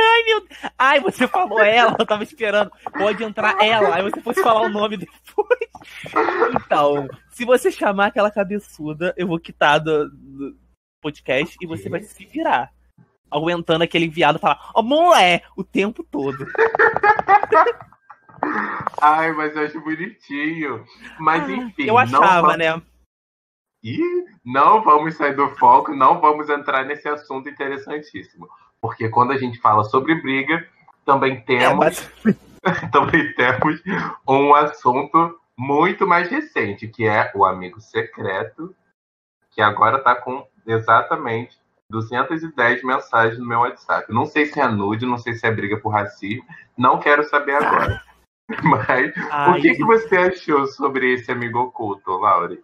Ai, 0.00 0.22
meu 0.24 0.46
Ai, 0.78 1.00
você 1.00 1.26
falou 1.26 1.60
ela, 1.60 1.96
eu 1.98 2.06
tava 2.06 2.22
esperando. 2.22 2.70
Pode 2.96 3.22
entrar 3.24 3.56
ela, 3.62 3.94
aí 3.96 4.02
você 4.02 4.20
fosse 4.20 4.42
falar 4.42 4.62
o 4.62 4.68
nome 4.68 4.96
depois. 4.96 5.58
Então, 6.54 7.08
se 7.30 7.44
você 7.44 7.70
chamar 7.70 8.06
aquela 8.06 8.30
cabeçuda, 8.30 9.12
eu 9.16 9.26
vou 9.26 9.38
quitar 9.40 9.80
do, 9.80 10.08
do 10.10 10.56
podcast 11.02 11.56
e 11.60 11.66
você 11.66 11.88
vai 11.88 12.02
se 12.02 12.24
virar. 12.26 12.70
Aguentando 13.30 13.84
aquele 13.84 14.08
viado 14.08 14.38
falar, 14.38 14.70
ó, 14.74 14.82
mulher, 14.82 15.44
o 15.56 15.62
tempo 15.62 16.02
todo. 16.02 16.46
Ai, 19.02 19.32
mas 19.32 19.54
eu 19.54 19.62
acho 19.64 19.80
bonitinho. 19.80 20.84
Mas 21.18 21.42
Ah, 21.42 21.52
enfim. 21.52 21.84
eu 21.84 21.98
achava, 21.98 22.40
vamos- 22.42 22.56
né? 22.58 22.82
Ih, 23.82 24.24
não 24.44 24.82
vamos 24.82 25.14
sair 25.16 25.36
do 25.36 25.48
foco, 25.56 25.94
não 25.94 26.20
vamos 26.20 26.48
entrar 26.48 26.84
nesse 26.84 27.08
assunto 27.08 27.48
interessantíssimo. 27.48 28.48
Porque 28.80 29.08
quando 29.08 29.32
a 29.32 29.38
gente 29.38 29.58
fala 29.60 29.84
sobre 29.84 30.14
briga, 30.14 30.66
também 31.04 31.34
É, 31.34 31.40
temos, 31.40 32.10
mas- 32.24 32.90
também 32.90 33.32
temos 33.34 33.80
um 34.28 34.54
assunto 34.54 35.38
muito 35.56 36.06
mais 36.06 36.28
recente, 36.28 36.86
que 36.86 37.06
é 37.06 37.32
o 37.34 37.44
amigo 37.44 37.80
secreto, 37.80 38.74
que 39.50 39.60
agora 39.60 39.98
está 39.98 40.14
com 40.14 40.46
exatamente 40.66 41.58
210 41.90 42.82
mensagens 42.84 43.38
no 43.38 43.46
meu 43.46 43.60
WhatsApp. 43.60 44.12
Não 44.12 44.26
sei 44.26 44.46
se 44.46 44.60
é 44.60 44.68
nude, 44.68 45.06
não 45.06 45.18
sei 45.18 45.32
se 45.34 45.46
é 45.46 45.50
briga 45.50 45.78
por 45.78 45.88
racismo, 45.90 46.44
não 46.76 47.00
quero 47.00 47.24
saber 47.24 47.54
agora. 47.54 48.02
Mas 48.62 49.12
Ai, 49.30 49.58
o 49.58 49.62
que, 49.62 49.74
que 49.74 49.84
você 49.84 50.16
achou 50.16 50.66
sobre 50.66 51.14
esse 51.14 51.30
amigo 51.30 51.58
oculto, 51.58 52.10
Laure? 52.18 52.62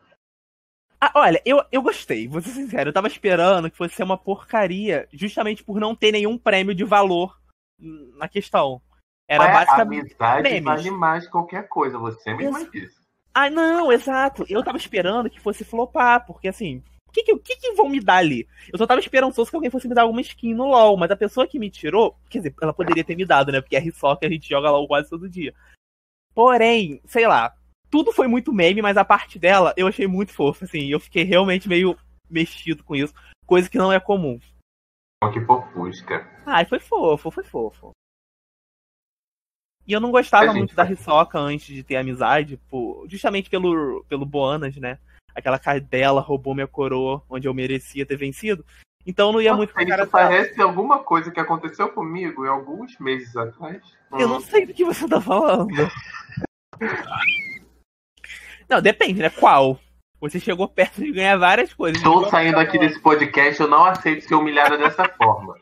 Ah, 1.04 1.10
olha, 1.16 1.42
eu, 1.44 1.62
eu 1.70 1.82
gostei, 1.82 2.26
vou 2.26 2.40
ser 2.40 2.50
sincero. 2.50 2.88
Eu 2.88 2.92
tava 2.92 3.08
esperando 3.08 3.70
que 3.70 3.76
fosse 3.76 3.94
ser 3.94 4.04
uma 4.04 4.16
porcaria, 4.16 5.06
justamente 5.12 5.62
por 5.62 5.78
não 5.78 5.94
ter 5.94 6.10
nenhum 6.12 6.38
prêmio 6.38 6.74
de 6.74 6.82
valor 6.82 7.38
na 7.78 8.26
questão. 8.26 8.80
Era 9.28 9.44
Ué, 9.44 9.52
basicamente. 9.52 10.00
amizade 10.00 10.42
memes. 10.42 10.64
vale 10.64 10.90
mais 10.90 11.26
que 11.26 11.30
qualquer 11.30 11.68
coisa, 11.68 11.98
você 11.98 12.32
mesma 12.32 12.58
Ex- 12.62 12.70
disse. 12.70 13.04
Ah, 13.34 13.50
não, 13.50 13.92
exato. 13.92 14.46
Eu 14.48 14.64
tava 14.64 14.78
esperando 14.78 15.28
que 15.28 15.40
fosse 15.40 15.62
flopar, 15.62 16.24
porque 16.24 16.48
assim, 16.48 16.82
o 17.06 17.12
que, 17.12 17.22
que, 17.22 17.36
que, 17.36 17.56
que 17.56 17.72
vão 17.72 17.90
me 17.90 18.00
dar 18.00 18.16
ali? 18.16 18.48
Eu 18.72 18.78
só 18.78 18.86
tava 18.86 19.00
esperançoso 19.00 19.50
que 19.50 19.56
alguém 19.56 19.70
fosse 19.70 19.86
me 19.86 19.94
dar 19.94 20.02
alguma 20.02 20.22
skin 20.22 20.54
no 20.54 20.64
LoL, 20.68 20.96
mas 20.96 21.10
a 21.10 21.16
pessoa 21.16 21.46
que 21.46 21.58
me 21.58 21.68
tirou, 21.68 22.16
quer 22.30 22.38
dizer, 22.38 22.54
ela 22.62 22.72
poderia 22.72 23.04
ter 23.04 23.14
me 23.14 23.26
dado, 23.26 23.52
né? 23.52 23.60
Porque 23.60 23.76
é 23.76 23.84
Hisoka 23.84 24.26
a 24.26 24.30
gente 24.30 24.48
joga 24.48 24.70
LoL 24.70 24.88
quase 24.88 25.10
todo 25.10 25.28
dia. 25.28 25.54
Porém, 26.34 27.02
sei 27.04 27.26
lá, 27.28 27.54
tudo 27.94 28.10
foi 28.10 28.26
muito 28.26 28.52
meme, 28.52 28.82
mas 28.82 28.96
a 28.96 29.04
parte 29.04 29.38
dela 29.38 29.72
eu 29.76 29.86
achei 29.86 30.08
muito 30.08 30.32
fofa, 30.32 30.64
assim, 30.64 30.88
eu 30.88 30.98
fiquei 30.98 31.22
realmente 31.22 31.68
meio 31.68 31.96
mexido 32.28 32.82
com 32.82 32.96
isso, 32.96 33.14
coisa 33.46 33.70
que 33.70 33.78
não 33.78 33.92
é 33.92 34.00
comum. 34.00 34.40
Que 35.32 35.40
fofusca. 35.40 36.28
Ai, 36.44 36.64
foi 36.64 36.80
fofo, 36.80 37.30
foi 37.30 37.44
fofo. 37.44 37.92
E 39.86 39.92
eu 39.92 40.00
não 40.00 40.10
gostava 40.10 40.52
muito 40.52 40.74
da 40.74 40.90
Hisoka 40.90 41.38
antes 41.38 41.72
de 41.72 41.84
ter 41.84 41.94
amizade, 41.94 42.56
por, 42.68 43.06
justamente 43.08 43.48
pelo, 43.48 44.04
pelo 44.08 44.26
Boanas, 44.26 44.74
né? 44.76 44.98
Aquela 45.32 45.60
cadela 45.60 46.20
roubou 46.20 46.52
minha 46.52 46.66
coroa, 46.66 47.22
onde 47.30 47.46
eu 47.46 47.54
merecia 47.54 48.04
ter 48.04 48.16
vencido. 48.16 48.66
Então 49.06 49.30
não 49.30 49.40
ia 49.40 49.50
Nossa, 49.50 49.58
muito 49.58 49.72
com 49.72 49.80
a 49.80 49.86
cara 49.86 50.04
parece 50.04 50.60
alguma 50.60 50.98
coisa 51.04 51.30
que 51.30 51.38
aconteceu 51.38 51.88
comigo 51.90 52.44
em 52.44 52.48
alguns 52.48 52.98
meses 52.98 53.36
atrás. 53.36 53.80
Eu 54.18 54.26
não 54.26 54.40
sei 54.40 54.66
do 54.66 54.74
que 54.74 54.84
você 54.84 55.06
tá 55.06 55.20
falando. 55.20 55.70
não, 58.68 58.80
depende, 58.80 59.20
né? 59.20 59.30
Qual? 59.30 59.78
Você 60.20 60.40
chegou 60.40 60.66
perto 60.68 61.02
de 61.02 61.12
ganhar 61.12 61.36
várias 61.36 61.74
coisas. 61.74 61.98
Estou 61.98 62.28
saindo 62.30 62.58
aqui 62.58 62.78
desse 62.78 62.98
podcast, 63.00 63.60
eu 63.60 63.68
não 63.68 63.84
aceito 63.84 64.26
ser 64.26 64.34
humilhada 64.34 64.78
dessa 64.78 65.06
forma. 65.16 65.54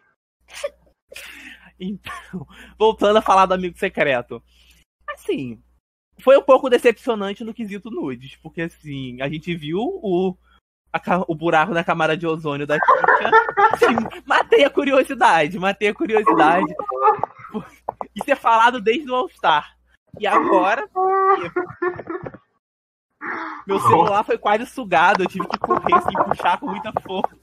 Então, 1.80 2.46
voltando 2.78 3.16
a 3.16 3.22
falar 3.22 3.46
do 3.46 3.54
amigo 3.54 3.76
secreto. 3.76 4.42
Assim, 5.08 5.60
foi 6.20 6.36
um 6.38 6.42
pouco 6.42 6.70
decepcionante 6.70 7.42
no 7.42 7.52
quesito 7.52 7.90
nudes, 7.90 8.36
porque 8.36 8.62
assim, 8.62 9.20
a 9.20 9.28
gente 9.28 9.54
viu 9.56 9.80
o, 9.80 10.36
a, 10.92 11.00
o 11.26 11.34
buraco 11.34 11.74
na 11.74 11.82
camada 11.82 12.16
de 12.16 12.26
ozônio 12.26 12.66
da 12.66 12.78
Kika. 12.78 13.30
Assim, 13.72 14.22
matei 14.26 14.64
a 14.64 14.70
curiosidade, 14.70 15.58
matei 15.58 15.88
a 15.88 15.94
curiosidade. 15.94 16.72
Isso 18.14 18.30
é 18.30 18.36
falado 18.36 18.80
desde 18.80 19.10
o 19.10 19.14
All-Star. 19.14 19.76
E 20.20 20.26
agora. 20.26 20.88
Meu 23.66 23.78
celular 23.80 24.24
foi 24.24 24.36
quase 24.36 24.66
sugado, 24.66 25.22
eu 25.22 25.28
tive 25.28 25.46
que 25.46 25.58
correr 25.58 25.94
assim, 25.94 26.12
puxar 26.24 26.58
com 26.58 26.66
muita 26.66 26.92
força. 27.02 27.36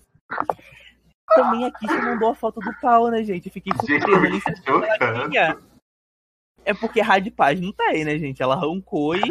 Também 1.35 1.65
a 1.65 1.71
Kisha 1.71 2.01
mandou 2.01 2.31
a 2.31 2.35
foto 2.35 2.59
do 2.59 2.73
pau, 2.81 3.09
né, 3.09 3.23
gente? 3.23 3.47
Eu 3.47 3.53
fiquei 3.53 3.71
surpresa. 3.73 4.29
Nem 4.29 4.41
sabia 4.41 5.57
É 6.65 6.73
porque 6.73 7.01
Rádio 7.01 7.31
Paz 7.31 7.59
não 7.61 7.71
tem, 7.71 8.03
né, 8.03 8.17
gente? 8.17 8.41
Ela 8.41 8.55
arrancou 8.55 9.15
e 9.15 9.21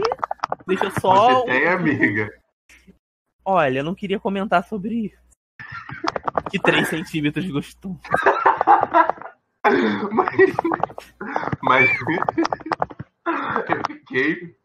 deixou 0.66 0.90
só. 1.00 1.40
Você 1.40 1.46
tem, 1.46 1.68
amiga? 1.68 2.30
Olha, 3.44 3.80
eu 3.80 3.84
não 3.84 3.94
queria 3.94 4.20
comentar 4.20 4.64
sobre 4.64 5.06
isso. 5.06 5.18
Que 6.50 6.58
3 6.58 6.88
centímetros 6.88 7.50
gostou. 7.50 7.98
mas. 10.12 10.30
Mas. 11.62 11.90
Eu 13.68 13.82
fiquei. 13.87 14.56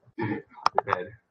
Velho. 0.86 1.23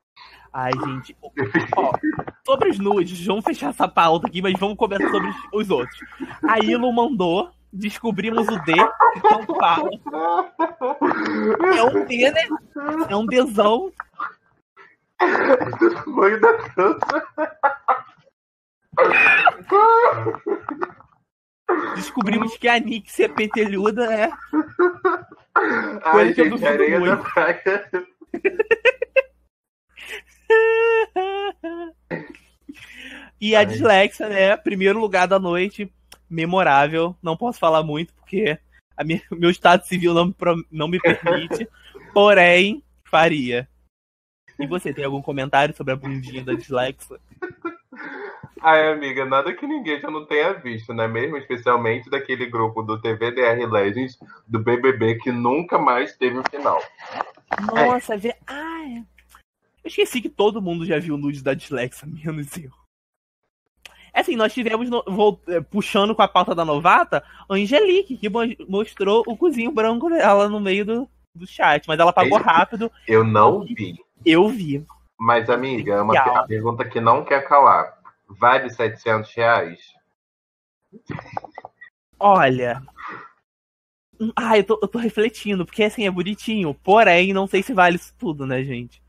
Ai, 0.52 0.72
gente. 0.72 1.16
Ó, 1.76 1.92
sobre 2.44 2.70
os 2.70 2.78
nudes, 2.78 3.24
vamos 3.26 3.44
fechar 3.44 3.70
essa 3.70 3.88
pauta 3.88 4.26
aqui, 4.26 4.42
mas 4.42 4.58
vamos 4.58 4.76
começar 4.76 5.10
sobre 5.10 5.32
os 5.52 5.70
outros. 5.70 5.98
A 6.46 6.58
Ilo 6.58 6.92
mandou, 6.92 7.50
descobrimos 7.72 8.46
o 8.48 8.58
D, 8.64 8.74
que 8.74 9.20
tanto 9.20 9.54
fala. 9.54 9.90
É 11.76 11.82
um 11.84 12.04
D, 12.04 12.30
né? 12.30 12.48
É 13.08 13.16
um 13.16 13.26
Dzão. 13.26 13.92
Tamanho 15.18 16.40
da 16.40 16.52
dança. 16.76 17.22
Descobrimos 21.94 22.56
que 22.58 22.68
a 22.68 22.78
Nix 22.78 23.18
é 23.20 23.28
pentelhuda, 23.28 24.12
é. 24.12 24.30
Ai, 26.04 26.34
gente, 26.34 26.66
areia 26.66 27.00
da 27.00 27.16
praia. 27.16 27.90
e 33.40 33.56
a 33.56 33.64
dislexia, 33.64 34.28
né? 34.28 34.56
Primeiro 34.56 35.00
lugar 35.00 35.26
da 35.26 35.38
noite, 35.38 35.92
memorável. 36.28 37.16
Não 37.22 37.36
posso 37.36 37.58
falar 37.58 37.82
muito 37.82 38.14
porque 38.14 38.58
a 38.96 39.04
minha, 39.04 39.20
meu 39.30 39.50
estado 39.50 39.84
civil 39.84 40.14
não 40.14 40.26
me, 40.26 40.34
não 40.70 40.88
me 40.88 41.00
permite. 41.00 41.68
porém, 42.12 42.82
faria. 43.04 43.68
E 44.58 44.66
você, 44.66 44.92
tem 44.92 45.04
algum 45.04 45.22
comentário 45.22 45.74
sobre 45.74 45.92
a 45.92 45.96
bundinha 45.96 46.44
da 46.44 46.54
dislexia? 46.54 47.18
Ai, 48.60 48.92
amiga, 48.92 49.24
nada 49.24 49.52
que 49.52 49.66
ninguém 49.66 50.00
já 50.00 50.08
não 50.08 50.24
tenha 50.24 50.52
visto, 50.52 50.94
né? 50.94 51.08
Mesmo 51.08 51.36
especialmente 51.36 52.08
daquele 52.08 52.46
grupo 52.46 52.80
do 52.80 53.00
TVDR 53.00 53.68
Legends 53.68 54.16
do 54.46 54.60
BBB 54.60 55.16
que 55.16 55.32
nunca 55.32 55.78
mais 55.78 56.16
teve 56.16 56.38
o 56.38 56.48
final. 56.48 56.80
Nossa, 57.74 58.14
é. 58.14 58.18
vê. 58.18 58.36
Ai, 58.46 59.02
eu 59.84 59.88
esqueci 59.88 60.20
que 60.20 60.28
todo 60.28 60.62
mundo 60.62 60.86
já 60.86 60.98
viu 60.98 61.16
nudes 61.16 61.42
da 61.42 61.54
dislexia, 61.54 62.06
menos 62.08 62.56
eu. 62.56 62.70
É 64.14 64.20
assim, 64.20 64.36
nós 64.36 64.52
tivemos, 64.52 64.90
no, 64.90 65.02
vou, 65.06 65.40
é, 65.48 65.60
puxando 65.60 66.14
com 66.14 66.22
a 66.22 66.28
pauta 66.28 66.54
da 66.54 66.64
novata, 66.64 67.24
a 67.48 67.54
Angelique, 67.54 68.16
que 68.18 68.28
mostrou 68.68 69.24
o 69.26 69.36
cozinho 69.36 69.72
branco 69.72 70.10
dela 70.10 70.48
no 70.48 70.60
meio 70.60 70.84
do, 70.84 71.08
do 71.34 71.46
chat, 71.46 71.86
mas 71.88 71.98
ela 71.98 72.10
apagou 72.10 72.38
eu, 72.38 72.44
rápido. 72.44 72.92
Eu 73.08 73.24
não 73.24 73.64
vi. 73.64 73.98
Eu 74.24 74.48
vi. 74.48 74.84
Mas, 75.18 75.48
amiga, 75.48 75.94
é 75.94 76.02
uma 76.02 76.46
pergunta 76.46 76.84
que 76.84 77.00
não 77.00 77.24
quer 77.24 77.48
calar. 77.48 77.98
Vale 78.28 78.68
700 78.68 79.34
reais? 79.34 79.80
Olha. 82.18 82.82
Ah, 84.36 84.58
eu 84.58 84.64
tô, 84.64 84.78
eu 84.80 84.88
tô 84.88 84.98
refletindo, 84.98 85.64
porque 85.64 85.82
assim, 85.82 86.06
é 86.06 86.10
bonitinho. 86.10 86.74
Porém, 86.74 87.32
não 87.32 87.46
sei 87.46 87.62
se 87.62 87.72
vale 87.72 87.96
isso 87.96 88.14
tudo, 88.18 88.46
né, 88.46 88.62
gente? 88.62 89.01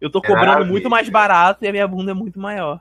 Eu 0.00 0.10
tô 0.10 0.20
cobrando 0.20 0.66
muito 0.66 0.90
mais 0.90 1.08
barato 1.08 1.64
e 1.64 1.68
a 1.68 1.72
minha 1.72 1.88
bunda 1.88 2.10
é 2.10 2.14
muito 2.14 2.38
maior. 2.38 2.80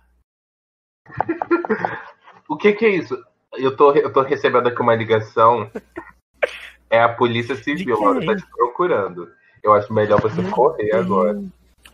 o 2.50 2.58
que 2.58 2.74
que 2.74 2.86
é 2.86 2.90
isso? 2.90 3.18
Eu 3.54 3.76
tô, 3.76 3.94
eu 3.94 4.12
tô 4.12 4.22
recebendo 4.22 4.68
aqui 4.68 4.82
uma 4.82 4.96
ligação. 4.96 5.70
É 6.90 7.02
a 7.02 7.10
Polícia 7.10 7.56
Civil, 7.56 7.96
ela 7.96 8.26
tá 8.26 8.36
te 8.36 8.46
procurando. 8.48 9.32
Eu 9.64 9.74
acho 9.74 9.92
melhor 9.94 10.22
você 10.22 10.42
Meu 10.42 10.52
correr 10.52 10.92
Deus. 10.92 11.06
agora. 11.06 11.44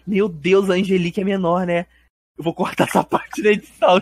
Meu 0.06 0.28
Deus, 0.28 0.70
a 0.70 0.74
Angelique 0.74 1.22
é 1.22 1.24
menor, 1.24 1.66
né? 1.66 1.86
Eu 2.38 2.44
vou 2.44 2.54
cortar 2.54 2.86
essa 2.86 3.04
parte 3.06 3.42
da 3.42 3.52
edição. 3.52 4.02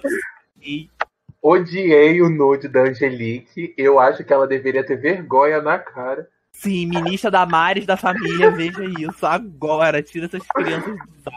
Odiei 1.42 2.22
o 2.22 2.30
nude 2.30 2.68
da 2.68 2.82
Angelique. 2.82 3.74
Eu 3.78 4.00
acho 4.00 4.24
que 4.24 4.34
ela 4.34 4.48
deveria 4.48 4.86
ter 4.86 4.98
vergonha 4.98 5.62
na 5.62 5.78
cara. 5.78 6.28
Sim, 6.60 6.88
ministra 6.88 7.32
da 7.32 7.46
Mares 7.46 7.86
da 7.86 7.96
família, 7.96 8.52
veja 8.52 8.84
isso 8.84 9.26
agora. 9.26 10.04
Tira 10.04 10.26
essas 10.26 10.46
crianças 10.46 10.94
do 10.94 11.32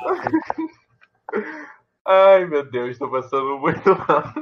Ai, 2.04 2.44
meu 2.46 2.68
Deus, 2.68 2.98
tô 2.98 3.08
passando 3.08 3.56
muito 3.60 3.88
mal. 3.88 4.34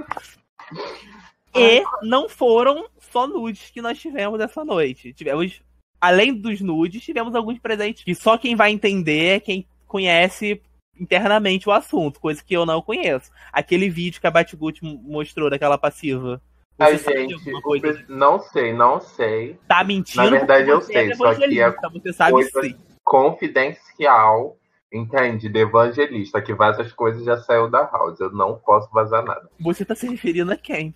E 1.55 1.83
não 2.03 2.31
foram 2.31 2.89
só 2.99 3.27
nudes 3.27 3.71
que 3.71 3.83
nós 3.83 3.99
tivemos 3.99 4.41
essa 4.41 4.65
noite. 4.65 5.13
Tivemos, 5.13 5.61
além 6.01 6.33
dos 6.33 6.63
nudes, 6.63 7.05
tivemos 7.05 7.35
alguns 7.35 7.59
presentes 7.59 8.03
que 8.03 8.15
só 8.15 8.39
quem 8.39 8.57
vai 8.57 8.71
entender 8.71 9.37
é 9.37 9.41
quem 9.41 9.67
conhece 9.87 10.63
internamente 10.99 11.69
o 11.69 11.73
assunto, 11.73 12.21
coisa 12.21 12.43
que 12.43 12.57
eu 12.57 12.65
não 12.65 12.81
conheço. 12.81 13.31
Aquele 13.53 13.91
vídeo 13.91 14.19
que 14.19 14.27
a 14.27 14.31
Batgut 14.31 14.81
mostrou 14.83 15.51
daquela 15.51 15.77
passiva. 15.77 16.41
Ai, 16.81 16.97
gente, 16.97 18.09
não 18.09 18.41
sei, 18.41 18.73
não 18.73 19.01
sei. 19.01 19.59
Tá 19.69 19.85
mentindo? 19.85 20.25
Na 20.25 20.31
verdade, 20.31 20.71
eu 20.71 20.81
sei, 20.81 21.11
é 21.11 21.15
só 21.15 21.35
que 21.35 21.61
é 21.61 21.71
você 21.71 22.13
sabe 22.13 22.33
coisa 22.33 22.63
sim. 22.63 22.77
confidencial, 23.05 24.57
entende? 24.91 25.51
De 25.51 25.59
evangelista, 25.59 26.41
que 26.41 26.55
vaza 26.55 26.81
as 26.81 26.93
coisas 26.93 27.23
já 27.23 27.37
saiu 27.37 27.71
da 27.71 27.85
house. 27.85 28.19
Eu 28.19 28.31
não 28.33 28.59
posso 28.59 28.91
vazar 28.91 29.23
nada. 29.23 29.51
Você 29.61 29.85
tá 29.85 29.95
se 29.95 30.09
referindo 30.09 30.53
a 30.53 30.57
quem? 30.57 30.95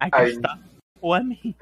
A 0.00 0.24
está 0.24 0.58
ou 1.00 1.12
a 1.12 1.20
mim? 1.20 1.54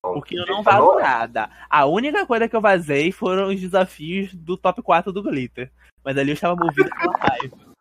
Porque 0.00 0.38
eu 0.38 0.46
não 0.46 0.62
vazo 0.62 0.94
nada. 0.94 1.50
A 1.68 1.86
única 1.86 2.24
coisa 2.24 2.48
que 2.48 2.54
eu 2.54 2.60
vazei 2.60 3.10
foram 3.10 3.48
os 3.48 3.60
desafios 3.60 4.32
do 4.32 4.56
top 4.56 4.80
4 4.80 5.12
do 5.12 5.22
Glitter. 5.22 5.72
Mas 6.04 6.16
ali 6.16 6.30
eu 6.30 6.34
estava 6.34 6.54
movido 6.54 6.90
pela 6.90 7.16
raiva. 7.16 7.73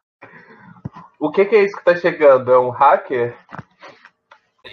O 1.24 1.32
que, 1.32 1.46
que, 1.46 1.56
é 1.56 1.64
isso 1.64 1.78
que 1.78 1.86
tá 1.86 1.96
chegando? 1.96 2.52
É 2.52 2.60
um 2.60 2.70
hacker? 2.70 3.34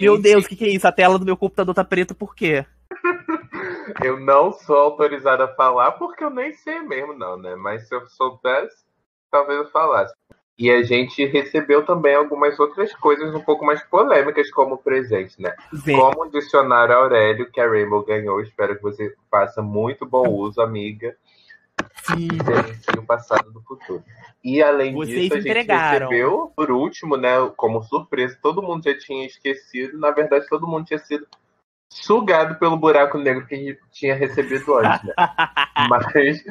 Meu 0.01 0.21
Deus, 0.21 0.43
o 0.43 0.49
que, 0.49 0.57
que, 0.57 0.65
é 0.65 0.67
isso? 0.67 0.85
A 0.85 0.91
tela 0.91 1.17
do 1.17 1.23
meu 1.23 1.37
computador 1.37 1.73
tá 1.73 1.81
preta 1.81 2.13
por 2.13 2.35
quê? 2.35 2.65
eu 4.03 4.19
não 4.19 4.51
sou 4.51 4.75
autorizado 4.75 5.43
a 5.43 5.47
falar 5.47 5.93
porque 5.93 6.21
eu 6.21 6.29
nem 6.29 6.51
sei 6.51 6.81
mesmo, 6.81 7.13
não, 7.13 7.37
né? 7.37 7.55
Mas 7.55 7.87
se 7.87 7.95
eu 7.95 8.05
soubesse, 8.05 8.83
talvez 9.31 9.59
eu 9.59 9.71
falasse. 9.71 10.13
E 10.59 10.69
a 10.69 10.83
gente 10.83 11.25
recebeu 11.25 11.85
também 11.85 12.15
algumas 12.15 12.59
outras 12.59 12.93
coisas 12.95 13.33
um 13.33 13.39
pouco 13.39 13.63
mais 13.63 13.81
polêmicas 13.83 14.51
como 14.51 14.77
presente, 14.77 15.41
né? 15.41 15.55
Sim. 15.85 15.95
Como 15.95 16.25
o 16.25 16.29
dicionário 16.29 16.97
Aurélio 16.97 17.49
que 17.49 17.61
a 17.61 17.65
Rainbow 17.69 18.03
ganhou. 18.03 18.41
Espero 18.41 18.75
que 18.75 18.83
você 18.83 19.15
faça 19.31 19.61
muito 19.61 20.05
bom 20.05 20.27
uso, 20.27 20.59
amiga. 20.59 21.15
Sim. 22.03 22.27
o 22.97 23.03
passado 23.03 23.51
do 23.51 23.61
futuro. 23.61 24.03
E 24.43 24.61
além 24.61 24.93
Vocês 24.93 25.21
disso, 25.21 25.33
a 25.33 25.37
gente 25.37 25.49
entregaram. 25.49 26.09
recebeu, 26.09 26.51
por 26.55 26.71
último, 26.71 27.15
né, 27.15 27.35
como 27.55 27.83
surpresa, 27.83 28.37
todo 28.41 28.61
mundo 28.61 28.83
já 28.83 28.97
tinha 28.97 29.25
esquecido, 29.25 29.97
na 29.97 30.11
verdade, 30.11 30.47
todo 30.47 30.67
mundo 30.67 30.85
tinha 30.85 30.99
sido 30.99 31.27
sugado 31.89 32.55
pelo 32.55 32.77
buraco 32.77 33.17
negro 33.17 33.45
que 33.45 33.55
a 33.55 33.57
gente 33.57 33.79
tinha 33.91 34.15
recebido 34.15 34.77
antes, 34.77 35.03
né? 35.03 35.13
Mas 35.89 36.43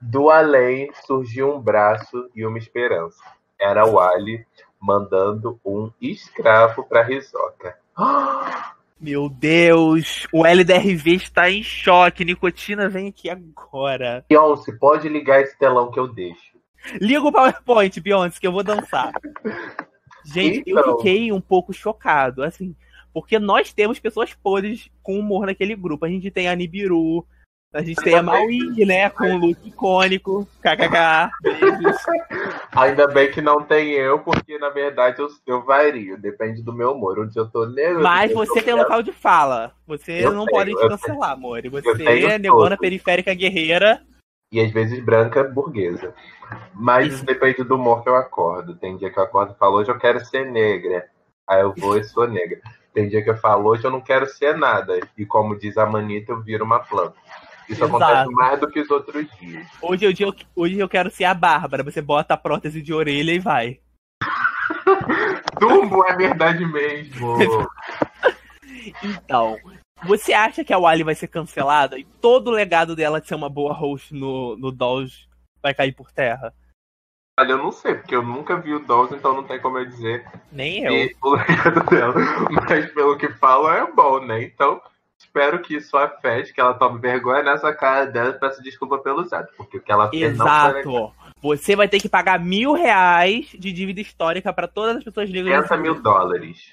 do 0.00 0.30
além 0.30 0.90
surgiu 1.06 1.54
um 1.54 1.60
braço 1.60 2.28
e 2.34 2.44
uma 2.44 2.58
esperança. 2.58 3.22
Era 3.60 3.86
o 3.86 3.98
Ali 3.98 4.46
mandando 4.80 5.58
um 5.64 5.90
escravo 6.00 6.84
para 6.84 7.02
Risoca. 7.02 7.76
Meu 9.00 9.28
Deus, 9.28 10.26
o 10.32 10.44
LDRV 10.44 11.14
está 11.14 11.48
em 11.48 11.62
choque. 11.62 12.24
Nicotina, 12.24 12.88
vem 12.88 13.08
aqui 13.08 13.30
agora. 13.30 14.24
Beyoncé, 14.28 14.72
pode 14.72 15.08
ligar 15.08 15.40
esse 15.40 15.56
telão 15.56 15.90
que 15.90 16.00
eu 16.00 16.08
deixo. 16.08 16.58
Liga 17.00 17.22
o 17.22 17.32
PowerPoint, 17.32 18.00
Beyoncé, 18.00 18.40
que 18.40 18.46
eu 18.46 18.52
vou 18.52 18.64
dançar. 18.64 19.12
Gente, 20.24 20.62
então... 20.66 20.82
eu 20.84 20.96
fiquei 20.96 21.32
um 21.32 21.40
pouco 21.40 21.72
chocado, 21.72 22.42
assim, 22.42 22.74
porque 23.12 23.38
nós 23.38 23.72
temos 23.72 23.98
pessoas 23.98 24.34
podres 24.34 24.90
com 25.02 25.18
humor 25.18 25.46
naquele 25.46 25.74
grupo. 25.74 26.04
A 26.04 26.08
gente 26.08 26.30
tem 26.30 26.48
a 26.48 26.56
Nibiru, 26.56 27.24
a 27.72 27.82
gente 27.82 28.02
tem 28.02 28.14
a 28.14 28.22
Maui, 28.22 28.84
né? 28.86 29.10
Com 29.10 29.34
o 29.34 29.36
look 29.36 29.58
icônico. 29.66 30.48
KKK. 30.62 31.30
Ainda 32.74 33.06
bem 33.08 33.30
que 33.30 33.42
não 33.42 33.62
tem 33.62 33.90
eu, 33.90 34.20
porque 34.20 34.58
na 34.58 34.70
verdade 34.70 35.20
eu, 35.20 35.28
eu 35.46 35.62
vario. 35.62 36.16
Depende 36.16 36.62
do 36.62 36.72
meu 36.72 36.92
humor. 36.92 37.18
Onde 37.18 37.36
eu 37.36 37.46
tô 37.46 37.66
negro. 37.66 38.02
Mas 38.02 38.32
você 38.32 38.62
tem 38.62 38.74
local 38.74 39.02
de 39.02 39.12
fala. 39.12 39.72
Você 39.86 40.12
eu 40.24 40.32
não 40.32 40.46
tenho, 40.46 40.56
pode 40.56 40.74
te 40.74 40.88
cancelar, 40.88 41.32
amor. 41.32 41.62
Você 41.68 42.04
é 42.04 42.38
negona 42.38 42.76
periférica 42.76 43.34
guerreira. 43.34 44.00
E 44.50 44.60
às 44.60 44.70
vezes 44.70 45.04
branca 45.04 45.44
burguesa. 45.44 46.14
Mas 46.72 47.12
Isso. 47.14 47.26
depende 47.26 47.62
do 47.62 47.74
humor 47.74 48.02
que 48.02 48.08
eu 48.08 48.16
acordo. 48.16 48.76
Tem 48.76 48.96
dia 48.96 49.10
que 49.10 49.18
eu 49.18 49.24
acordo 49.24 49.52
e 49.52 49.58
falo, 49.58 49.76
hoje 49.76 49.90
eu 49.90 49.98
quero 49.98 50.24
ser 50.24 50.50
negra. 50.50 51.06
Aí 51.46 51.60
eu 51.60 51.74
vou 51.76 51.98
e 51.98 52.04
sou 52.04 52.26
negra. 52.26 52.58
Tem 52.94 53.08
dia 53.08 53.22
que 53.22 53.28
eu 53.28 53.36
falo, 53.36 53.68
hoje 53.68 53.84
eu 53.84 53.90
não 53.90 54.00
quero 54.00 54.26
ser 54.26 54.56
nada. 54.56 54.98
E 55.18 55.26
como 55.26 55.58
diz 55.58 55.76
a 55.76 55.84
Manita, 55.84 56.32
eu 56.32 56.40
viro 56.40 56.64
uma 56.64 56.78
planta. 56.78 57.14
Isso 57.68 57.84
Exato. 57.84 57.96
acontece 57.96 58.30
mais 58.32 58.60
do 58.60 58.68
que 58.68 58.80
os 58.80 58.90
outros 58.90 59.26
dias. 59.38 59.66
Hoje 59.82 60.04
eu, 60.04 60.34
hoje 60.56 60.78
eu 60.78 60.88
quero 60.88 61.10
ser 61.10 61.24
a 61.24 61.34
Bárbara. 61.34 61.82
Você 61.82 62.00
bota 62.00 62.34
a 62.34 62.36
prótese 62.36 62.80
de 62.80 62.94
orelha 62.94 63.32
e 63.32 63.38
vai. 63.38 63.80
Dumbo 65.60 66.04
é 66.06 66.16
verdade 66.16 66.64
mesmo. 66.64 67.36
então, 69.02 69.56
você 70.04 70.32
acha 70.32 70.64
que 70.64 70.72
a 70.72 70.78
Wally 70.78 71.02
vai 71.02 71.14
ser 71.14 71.28
cancelada 71.28 71.98
e 71.98 72.04
todo 72.04 72.48
o 72.48 72.52
legado 72.52 72.96
dela 72.96 73.20
de 73.20 73.28
ser 73.28 73.34
uma 73.34 73.50
boa 73.50 73.72
host 73.72 74.14
no, 74.14 74.56
no 74.56 74.72
Dolls 74.72 75.28
vai 75.62 75.74
cair 75.74 75.92
por 75.92 76.10
terra? 76.10 76.54
Olha, 77.38 77.52
eu 77.52 77.58
não 77.58 77.70
sei, 77.70 77.94
porque 77.94 78.16
eu 78.16 78.22
nunca 78.22 78.56
vi 78.56 78.74
o 78.74 78.84
Dolls, 78.84 79.14
então 79.14 79.34
não 79.34 79.44
tem 79.44 79.60
como 79.60 79.78
eu 79.78 79.84
dizer. 79.84 80.26
Nem 80.50 80.84
eu. 80.84 81.10
O 81.22 81.34
legado 81.36 81.84
dela. 81.88 82.14
Mas 82.50 82.90
pelo 82.92 83.16
que 83.16 83.28
falam, 83.34 83.72
é 83.72 83.92
bom, 83.92 84.20
né? 84.24 84.42
Então, 84.42 84.80
espero 85.18 85.60
que 85.60 85.76
isso 85.76 85.96
afete, 85.96 86.52
que 86.52 86.60
ela 86.60 86.74
tome 86.74 87.00
vergonha 87.00 87.42
nessa 87.42 87.72
cara 87.72 88.06
dela 88.06 88.30
e 88.30 88.38
peça 88.38 88.62
desculpa 88.62 88.98
pelos 88.98 89.32
atos, 89.32 89.54
porque 89.56 89.78
o 89.78 89.80
que 89.80 89.90
ela 89.90 90.08
fez 90.08 90.32
Exato. 90.32 90.88
não 90.88 91.12
foi 91.12 91.12
Você 91.42 91.76
vai 91.76 91.88
ter 91.88 92.00
que 92.00 92.08
pagar 92.08 92.38
mil 92.38 92.72
reais 92.72 93.48
de 93.58 93.72
dívida 93.72 94.00
histórica 94.00 94.52
para 94.52 94.68
todas 94.68 94.96
as 94.96 95.04
pessoas 95.04 95.28
negras. 95.30 95.62
50 95.64 95.76
mil 95.82 96.00
dólares. 96.00 96.72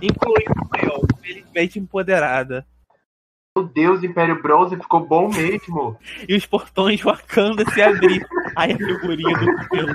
Incluindo 0.00 0.52
eu, 0.82 1.06
felizmente 1.20 1.78
empoderada. 1.78 2.64
Meu 3.56 3.66
Deus, 3.66 4.04
Império 4.04 4.40
Bronze 4.40 4.76
ficou 4.76 5.04
bom 5.04 5.28
mesmo. 5.28 5.98
e 6.28 6.36
os 6.36 6.46
portões 6.46 7.02
Wakanda 7.02 7.64
se 7.72 7.82
abrir. 7.82 8.24
Ai, 8.56 8.72
a 8.72 8.76
figurinha 8.76 9.36
do 9.36 9.68
pelo. 9.68 9.94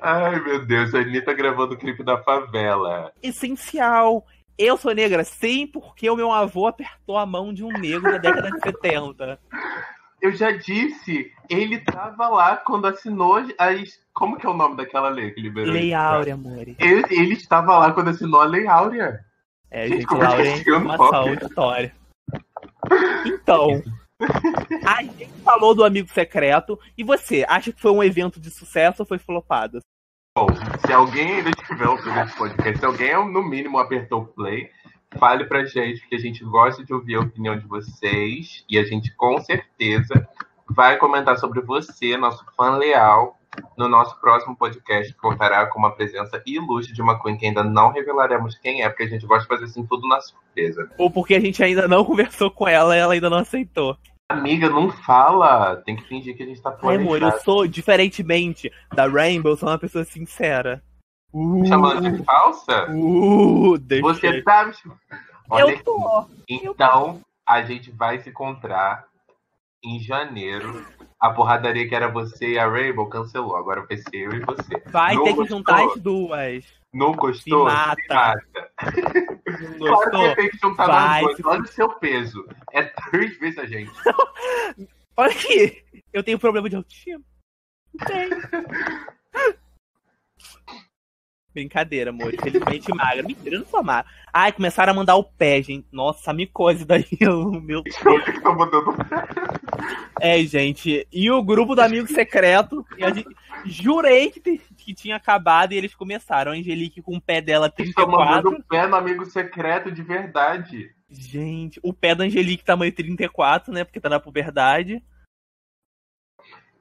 Ai, 0.00 0.40
meu 0.40 0.64
Deus, 0.64 0.94
a 0.94 0.98
Anitta 0.98 1.32
gravando 1.34 1.74
o 1.74 1.76
clipe 1.78 2.02
da 2.02 2.18
favela. 2.18 3.12
Essencial. 3.22 4.26
Eu 4.58 4.76
sou 4.76 4.94
negra, 4.94 5.24
sim, 5.24 5.66
porque 5.66 6.08
o 6.08 6.16
meu 6.16 6.30
avô 6.30 6.66
apertou 6.66 7.16
a 7.16 7.26
mão 7.26 7.52
de 7.52 7.64
um 7.64 7.72
negro 7.72 8.10
na 8.10 8.18
década 8.18 8.50
de 8.50 8.60
70. 8.60 9.38
Eu 10.20 10.32
já 10.32 10.52
disse, 10.52 11.32
ele 11.50 11.78
tava 11.80 12.28
lá 12.28 12.56
quando 12.56 12.86
assinou 12.86 13.44
as. 13.58 14.00
Como 14.12 14.36
que 14.36 14.46
é 14.46 14.48
o 14.48 14.54
nome 14.54 14.76
daquela 14.76 15.08
lei 15.08 15.32
que 15.32 15.40
liberou? 15.40 15.72
Lei 15.72 15.92
Áurea, 15.92 16.34
amor. 16.34 16.60
Ele, 16.60 16.76
ele 17.10 17.32
estava 17.32 17.76
lá 17.78 17.92
quando 17.92 18.10
assinou 18.10 18.40
a 18.40 18.44
Lei 18.44 18.66
Áurea. 18.66 19.24
É, 19.70 19.88
gente, 19.88 20.06
Como 20.06 20.22
Laura 20.22 20.46
é 20.46 20.72
uma 20.76 21.34
história. 21.34 21.92
Então, 23.24 23.82
a 24.86 25.02
gente 25.02 25.28
falou 25.42 25.74
do 25.74 25.82
amigo 25.82 26.08
secreto. 26.12 26.78
E 26.96 27.02
você, 27.02 27.44
acha 27.48 27.72
que 27.72 27.80
foi 27.80 27.90
um 27.90 28.04
evento 28.04 28.38
de 28.38 28.50
sucesso 28.50 29.02
ou 29.02 29.06
foi 29.06 29.18
flopado? 29.18 29.80
Bom, 30.42 30.48
se 30.84 30.92
alguém 30.92 31.36
ainda 31.36 31.52
tiver 31.52 31.86
ouvindo 31.86 32.18
esse 32.18 32.36
podcast, 32.36 32.80
se 32.80 32.84
alguém 32.84 33.14
no 33.30 33.44
mínimo 33.44 33.78
apertou 33.78 34.24
play, 34.24 34.70
fale 35.16 35.44
pra 35.44 35.64
gente, 35.64 36.00
porque 36.00 36.16
a 36.16 36.18
gente 36.18 36.42
gosta 36.42 36.84
de 36.84 36.92
ouvir 36.92 37.14
a 37.14 37.20
opinião 37.20 37.56
de 37.56 37.64
vocês 37.64 38.64
e 38.68 38.76
a 38.76 38.82
gente 38.82 39.14
com 39.14 39.40
certeza 39.40 40.28
vai 40.68 40.96
comentar 40.96 41.38
sobre 41.38 41.60
você, 41.60 42.16
nosso 42.16 42.44
fã 42.56 42.72
leal, 42.72 43.38
no 43.78 43.88
nosso 43.88 44.20
próximo 44.20 44.56
podcast, 44.56 45.12
que 45.12 45.20
contará 45.20 45.64
com 45.66 45.78
uma 45.78 45.92
presença 45.92 46.42
ilustre 46.44 46.92
de 46.92 47.00
uma 47.00 47.22
Queen 47.22 47.36
que 47.36 47.46
ainda 47.46 47.62
não 47.62 47.92
revelaremos 47.92 48.56
quem 48.56 48.82
é, 48.82 48.88
porque 48.88 49.04
a 49.04 49.08
gente 49.08 49.24
gosta 49.24 49.42
de 49.42 49.48
fazer 49.48 49.66
assim 49.66 49.86
tudo 49.86 50.08
na 50.08 50.20
surpresa. 50.20 50.90
Ou 50.98 51.08
porque 51.08 51.36
a 51.36 51.40
gente 51.40 51.62
ainda 51.62 51.86
não 51.86 52.04
conversou 52.04 52.50
com 52.50 52.66
ela 52.66 52.96
e 52.96 52.98
ela 52.98 53.14
ainda 53.14 53.30
não 53.30 53.38
aceitou. 53.38 53.96
Amiga, 54.32 54.68
não 54.68 54.90
fala. 54.90 55.76
Tem 55.76 55.96
que 55.96 56.04
fingir 56.04 56.36
que 56.36 56.42
a 56.42 56.46
gente 56.46 56.60
tá 56.60 56.70
planejado. 56.70 57.16
Amor, 57.16 57.22
eu 57.22 57.40
sou, 57.40 57.66
diferentemente 57.66 58.70
da 58.94 59.06
Rainbow, 59.06 59.56
sou 59.56 59.68
uma 59.68 59.78
pessoa 59.78 60.04
sincera. 60.04 60.82
Uh, 61.32 61.64
Chamando 61.66 62.10
de 62.10 62.22
falsa? 62.24 62.90
Uh, 62.90 63.78
Você 64.02 64.42
tá 64.42 64.66
me 64.66 64.72
Olha 65.50 65.72
eu 65.72 65.82
tô. 65.82 66.26
Então, 66.48 67.20
a 67.46 67.62
gente 67.62 67.90
vai 67.90 68.20
se 68.20 68.30
encontrar 68.30 69.06
em 69.84 70.00
janeiro. 70.00 70.86
A 71.20 71.30
porradaria 71.30 71.88
que 71.88 71.94
era 71.94 72.08
você 72.08 72.54
e 72.54 72.58
a 72.58 72.68
Rainbow 72.68 73.08
cancelou. 73.08 73.56
Agora 73.56 73.86
vai 73.86 73.96
ser 73.96 74.14
eu 74.14 74.32
e 74.32 74.40
você. 74.40 74.82
Vai 74.86 75.14
não 75.14 75.24
ter 75.24 75.36
que 75.36 75.44
juntar 75.46 75.84
as 75.84 76.00
duas. 76.00 76.81
Não 76.92 77.12
gostou? 77.12 77.68
Se 77.68 77.74
mata. 77.74 77.96
Se 77.96 79.02
mata. 79.02 79.32
Não 79.78 80.10
claro 80.10 80.10
que 80.10 80.36
tem 80.36 80.50
que 80.50 80.58
juntar 80.58 80.86
vai. 80.86 81.24
Olha 81.44 81.62
o 81.62 81.66
seu 81.66 81.88
peso. 81.94 82.46
É 82.72 82.82
três 82.82 83.38
vezes 83.38 83.58
a 83.58 83.66
gente. 83.66 83.90
Olha 85.16 85.32
aqui. 85.32 85.82
Eu 86.12 86.22
tenho 86.22 86.38
problema 86.38 86.68
de 86.68 86.76
autoestima. 86.76 87.24
Não 87.94 88.06
tenho. 88.06 88.36
Brincadeira, 91.54 92.10
amor. 92.10 92.32
Infelizmente 92.32 92.92
magra. 92.94 93.22
Mentira, 93.22 93.56
eu 93.56 93.60
não 93.60 93.66
sou 93.66 93.82
magra. 93.82 94.10
Ai, 94.32 94.52
começaram 94.52 94.92
a 94.92 94.96
mandar 94.96 95.16
o 95.16 95.24
pé, 95.24 95.62
gente. 95.62 95.86
Nossa, 95.92 96.32
micose 96.32 96.84
daí. 96.84 97.06
Meu 97.62 97.82
Deus. 97.82 97.96
Tá 98.42 98.52
mandando 98.52 98.96
É, 100.20 100.42
gente. 100.44 101.06
E 101.12 101.30
o 101.30 101.42
grupo 101.42 101.74
do 101.74 101.82
amigo 101.82 102.08
secreto. 102.08 102.84
Gente, 102.98 103.26
jurei 103.66 104.30
que, 104.30 104.58
que 104.76 104.94
tinha 104.94 105.16
acabado 105.16 105.72
e 105.72 105.76
eles 105.76 105.94
começaram. 105.94 106.52
A 106.52 106.54
Angelique 106.54 107.02
com 107.02 107.16
o 107.16 107.20
pé 107.20 107.40
dela 107.40 107.68
34. 107.68 108.16
Tá 108.16 108.24
mandando 108.24 108.56
o 108.56 108.62
pé 108.64 108.86
no 108.86 108.96
amigo 108.96 109.26
secreto 109.26 109.92
de 109.92 110.02
verdade. 110.02 110.90
Gente, 111.10 111.78
o 111.82 111.92
pé 111.92 112.14
da 112.14 112.24
Angelique 112.24 112.64
tamanho 112.64 112.92
34, 112.92 113.72
né? 113.72 113.84
Porque 113.84 114.00
tá 114.00 114.08
na 114.08 114.18
puberdade. 114.18 115.02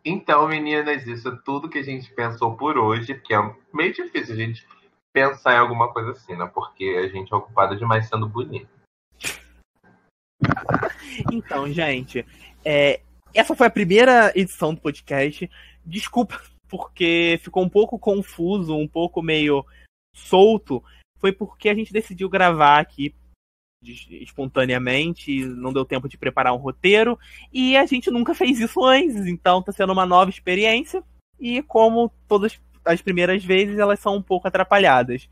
Então, 0.03 0.47
meninas, 0.47 1.05
isso 1.05 1.29
é 1.29 1.37
tudo 1.45 1.69
que 1.69 1.77
a 1.77 1.83
gente 1.83 2.11
pensou 2.13 2.55
por 2.55 2.77
hoje, 2.77 3.13
que 3.15 3.33
é 3.33 3.55
meio 3.73 3.93
difícil 3.93 4.33
a 4.33 4.37
gente 4.37 4.65
pensar 5.13 5.53
em 5.53 5.59
alguma 5.59 5.91
coisa 5.93 6.11
assim, 6.11 6.35
né? 6.35 6.49
Porque 6.53 6.83
a 6.83 7.07
gente 7.07 7.31
é 7.31 7.35
ocupado 7.35 7.77
demais 7.77 8.07
sendo 8.07 8.27
bonito. 8.27 8.69
Então, 11.31 11.71
gente, 11.71 12.25
é, 12.65 13.01
essa 13.33 13.55
foi 13.55 13.67
a 13.67 13.71
primeira 13.71 14.31
edição 14.35 14.73
do 14.73 14.81
podcast. 14.81 15.49
Desculpa 15.85 16.41
porque 16.67 17.39
ficou 17.43 17.63
um 17.63 17.69
pouco 17.69 17.99
confuso, 17.99 18.75
um 18.75 18.87
pouco 18.87 19.21
meio 19.21 19.65
solto. 20.15 20.83
Foi 21.19 21.31
porque 21.31 21.69
a 21.69 21.75
gente 21.75 21.93
decidiu 21.93 22.29
gravar 22.29 22.79
aqui 22.79 23.13
espontaneamente, 23.83 25.45
não 25.45 25.73
deu 25.73 25.83
tempo 25.83 26.07
de 26.07 26.17
preparar 26.17 26.53
um 26.53 26.57
roteiro 26.57 27.17
e 27.51 27.75
a 27.75 27.85
gente 27.85 28.11
nunca 28.11 28.35
fez 28.35 28.59
isso 28.59 28.83
antes, 28.83 29.25
então 29.25 29.59
está 29.59 29.71
sendo 29.71 29.91
uma 29.91 30.05
nova 30.05 30.29
experiência 30.29 31.03
e 31.39 31.63
como 31.63 32.11
todas 32.27 32.59
as 32.85 33.01
primeiras 33.01 33.43
vezes 33.43 33.79
elas 33.79 33.99
são 33.99 34.15
um 34.15 34.21
pouco 34.21 34.47
atrapalhadas. 34.47 35.27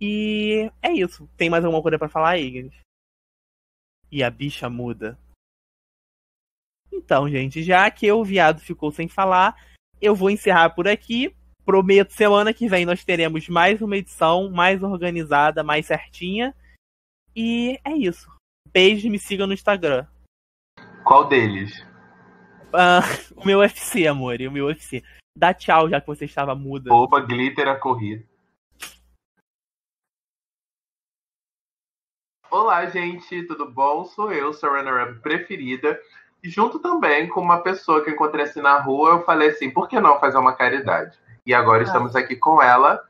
E 0.00 0.70
é 0.82 0.92
isso. 0.92 1.28
Tem 1.36 1.48
mais 1.48 1.64
alguma 1.64 1.82
coisa 1.82 1.98
para 1.98 2.08
falar, 2.08 2.38
Ignis? 2.38 2.74
E 4.10 4.22
a 4.22 4.30
bicha 4.30 4.68
muda. 4.68 5.18
Então, 6.92 7.28
gente, 7.28 7.62
já 7.62 7.90
que 7.90 8.10
o 8.10 8.24
viado 8.24 8.60
ficou 8.60 8.90
sem 8.90 9.08
falar, 9.08 9.56
eu 10.00 10.14
vou 10.14 10.30
encerrar 10.30 10.70
por 10.70 10.86
aqui. 10.86 11.34
Prometo 11.64 12.12
semana 12.12 12.54
que 12.54 12.68
vem 12.68 12.84
nós 12.84 13.04
teremos 13.04 13.48
mais 13.48 13.80
uma 13.82 13.96
edição 13.96 14.50
mais 14.50 14.82
organizada, 14.82 15.64
mais 15.64 15.86
certinha. 15.86 16.54
E 17.36 17.78
é 17.84 17.92
isso. 17.92 18.34
Beijo 18.72 19.06
e 19.06 19.10
me 19.10 19.18
siga 19.18 19.46
no 19.46 19.52
Instagram. 19.52 20.06
Qual 21.04 21.28
deles? 21.28 21.84
Uh, 22.72 23.04
o 23.36 23.44
meu 23.44 23.58
UFC, 23.58 24.06
amor. 24.06 24.38
O 24.40 24.50
meu 24.50 24.66
UFC. 24.66 25.04
Dá 25.36 25.52
tchau, 25.52 25.90
já 25.90 26.00
que 26.00 26.06
você 26.06 26.24
estava 26.24 26.54
muda. 26.54 26.90
Opa, 26.94 27.20
glitter 27.20 27.68
a 27.68 27.76
corrida. 27.76 28.24
Olá, 32.50 32.86
gente, 32.86 33.42
tudo 33.42 33.70
bom? 33.70 34.06
Sou 34.06 34.32
eu, 34.32 34.54
sua 34.54 34.70
runner-up 34.70 35.20
preferida. 35.20 36.00
E 36.42 36.48
junto 36.48 36.78
também 36.78 37.28
com 37.28 37.42
uma 37.42 37.60
pessoa 37.60 38.02
que 38.02 38.08
eu 38.08 38.14
encontrei 38.14 38.46
assim 38.46 38.62
na 38.62 38.80
rua, 38.80 39.10
eu 39.10 39.24
falei 39.24 39.50
assim, 39.50 39.70
por 39.70 39.88
que 39.88 40.00
não 40.00 40.18
fazer 40.18 40.38
uma 40.38 40.56
caridade? 40.56 41.18
E 41.44 41.52
agora 41.52 41.82
ah. 41.82 41.84
estamos 41.84 42.16
aqui 42.16 42.34
com 42.34 42.62
ela. 42.62 43.06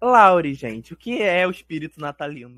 Laure, 0.00 0.52
gente, 0.52 0.92
o 0.92 0.96
que 0.96 1.22
é 1.22 1.46
o 1.46 1.50
espírito 1.52 2.00
natalino? 2.00 2.50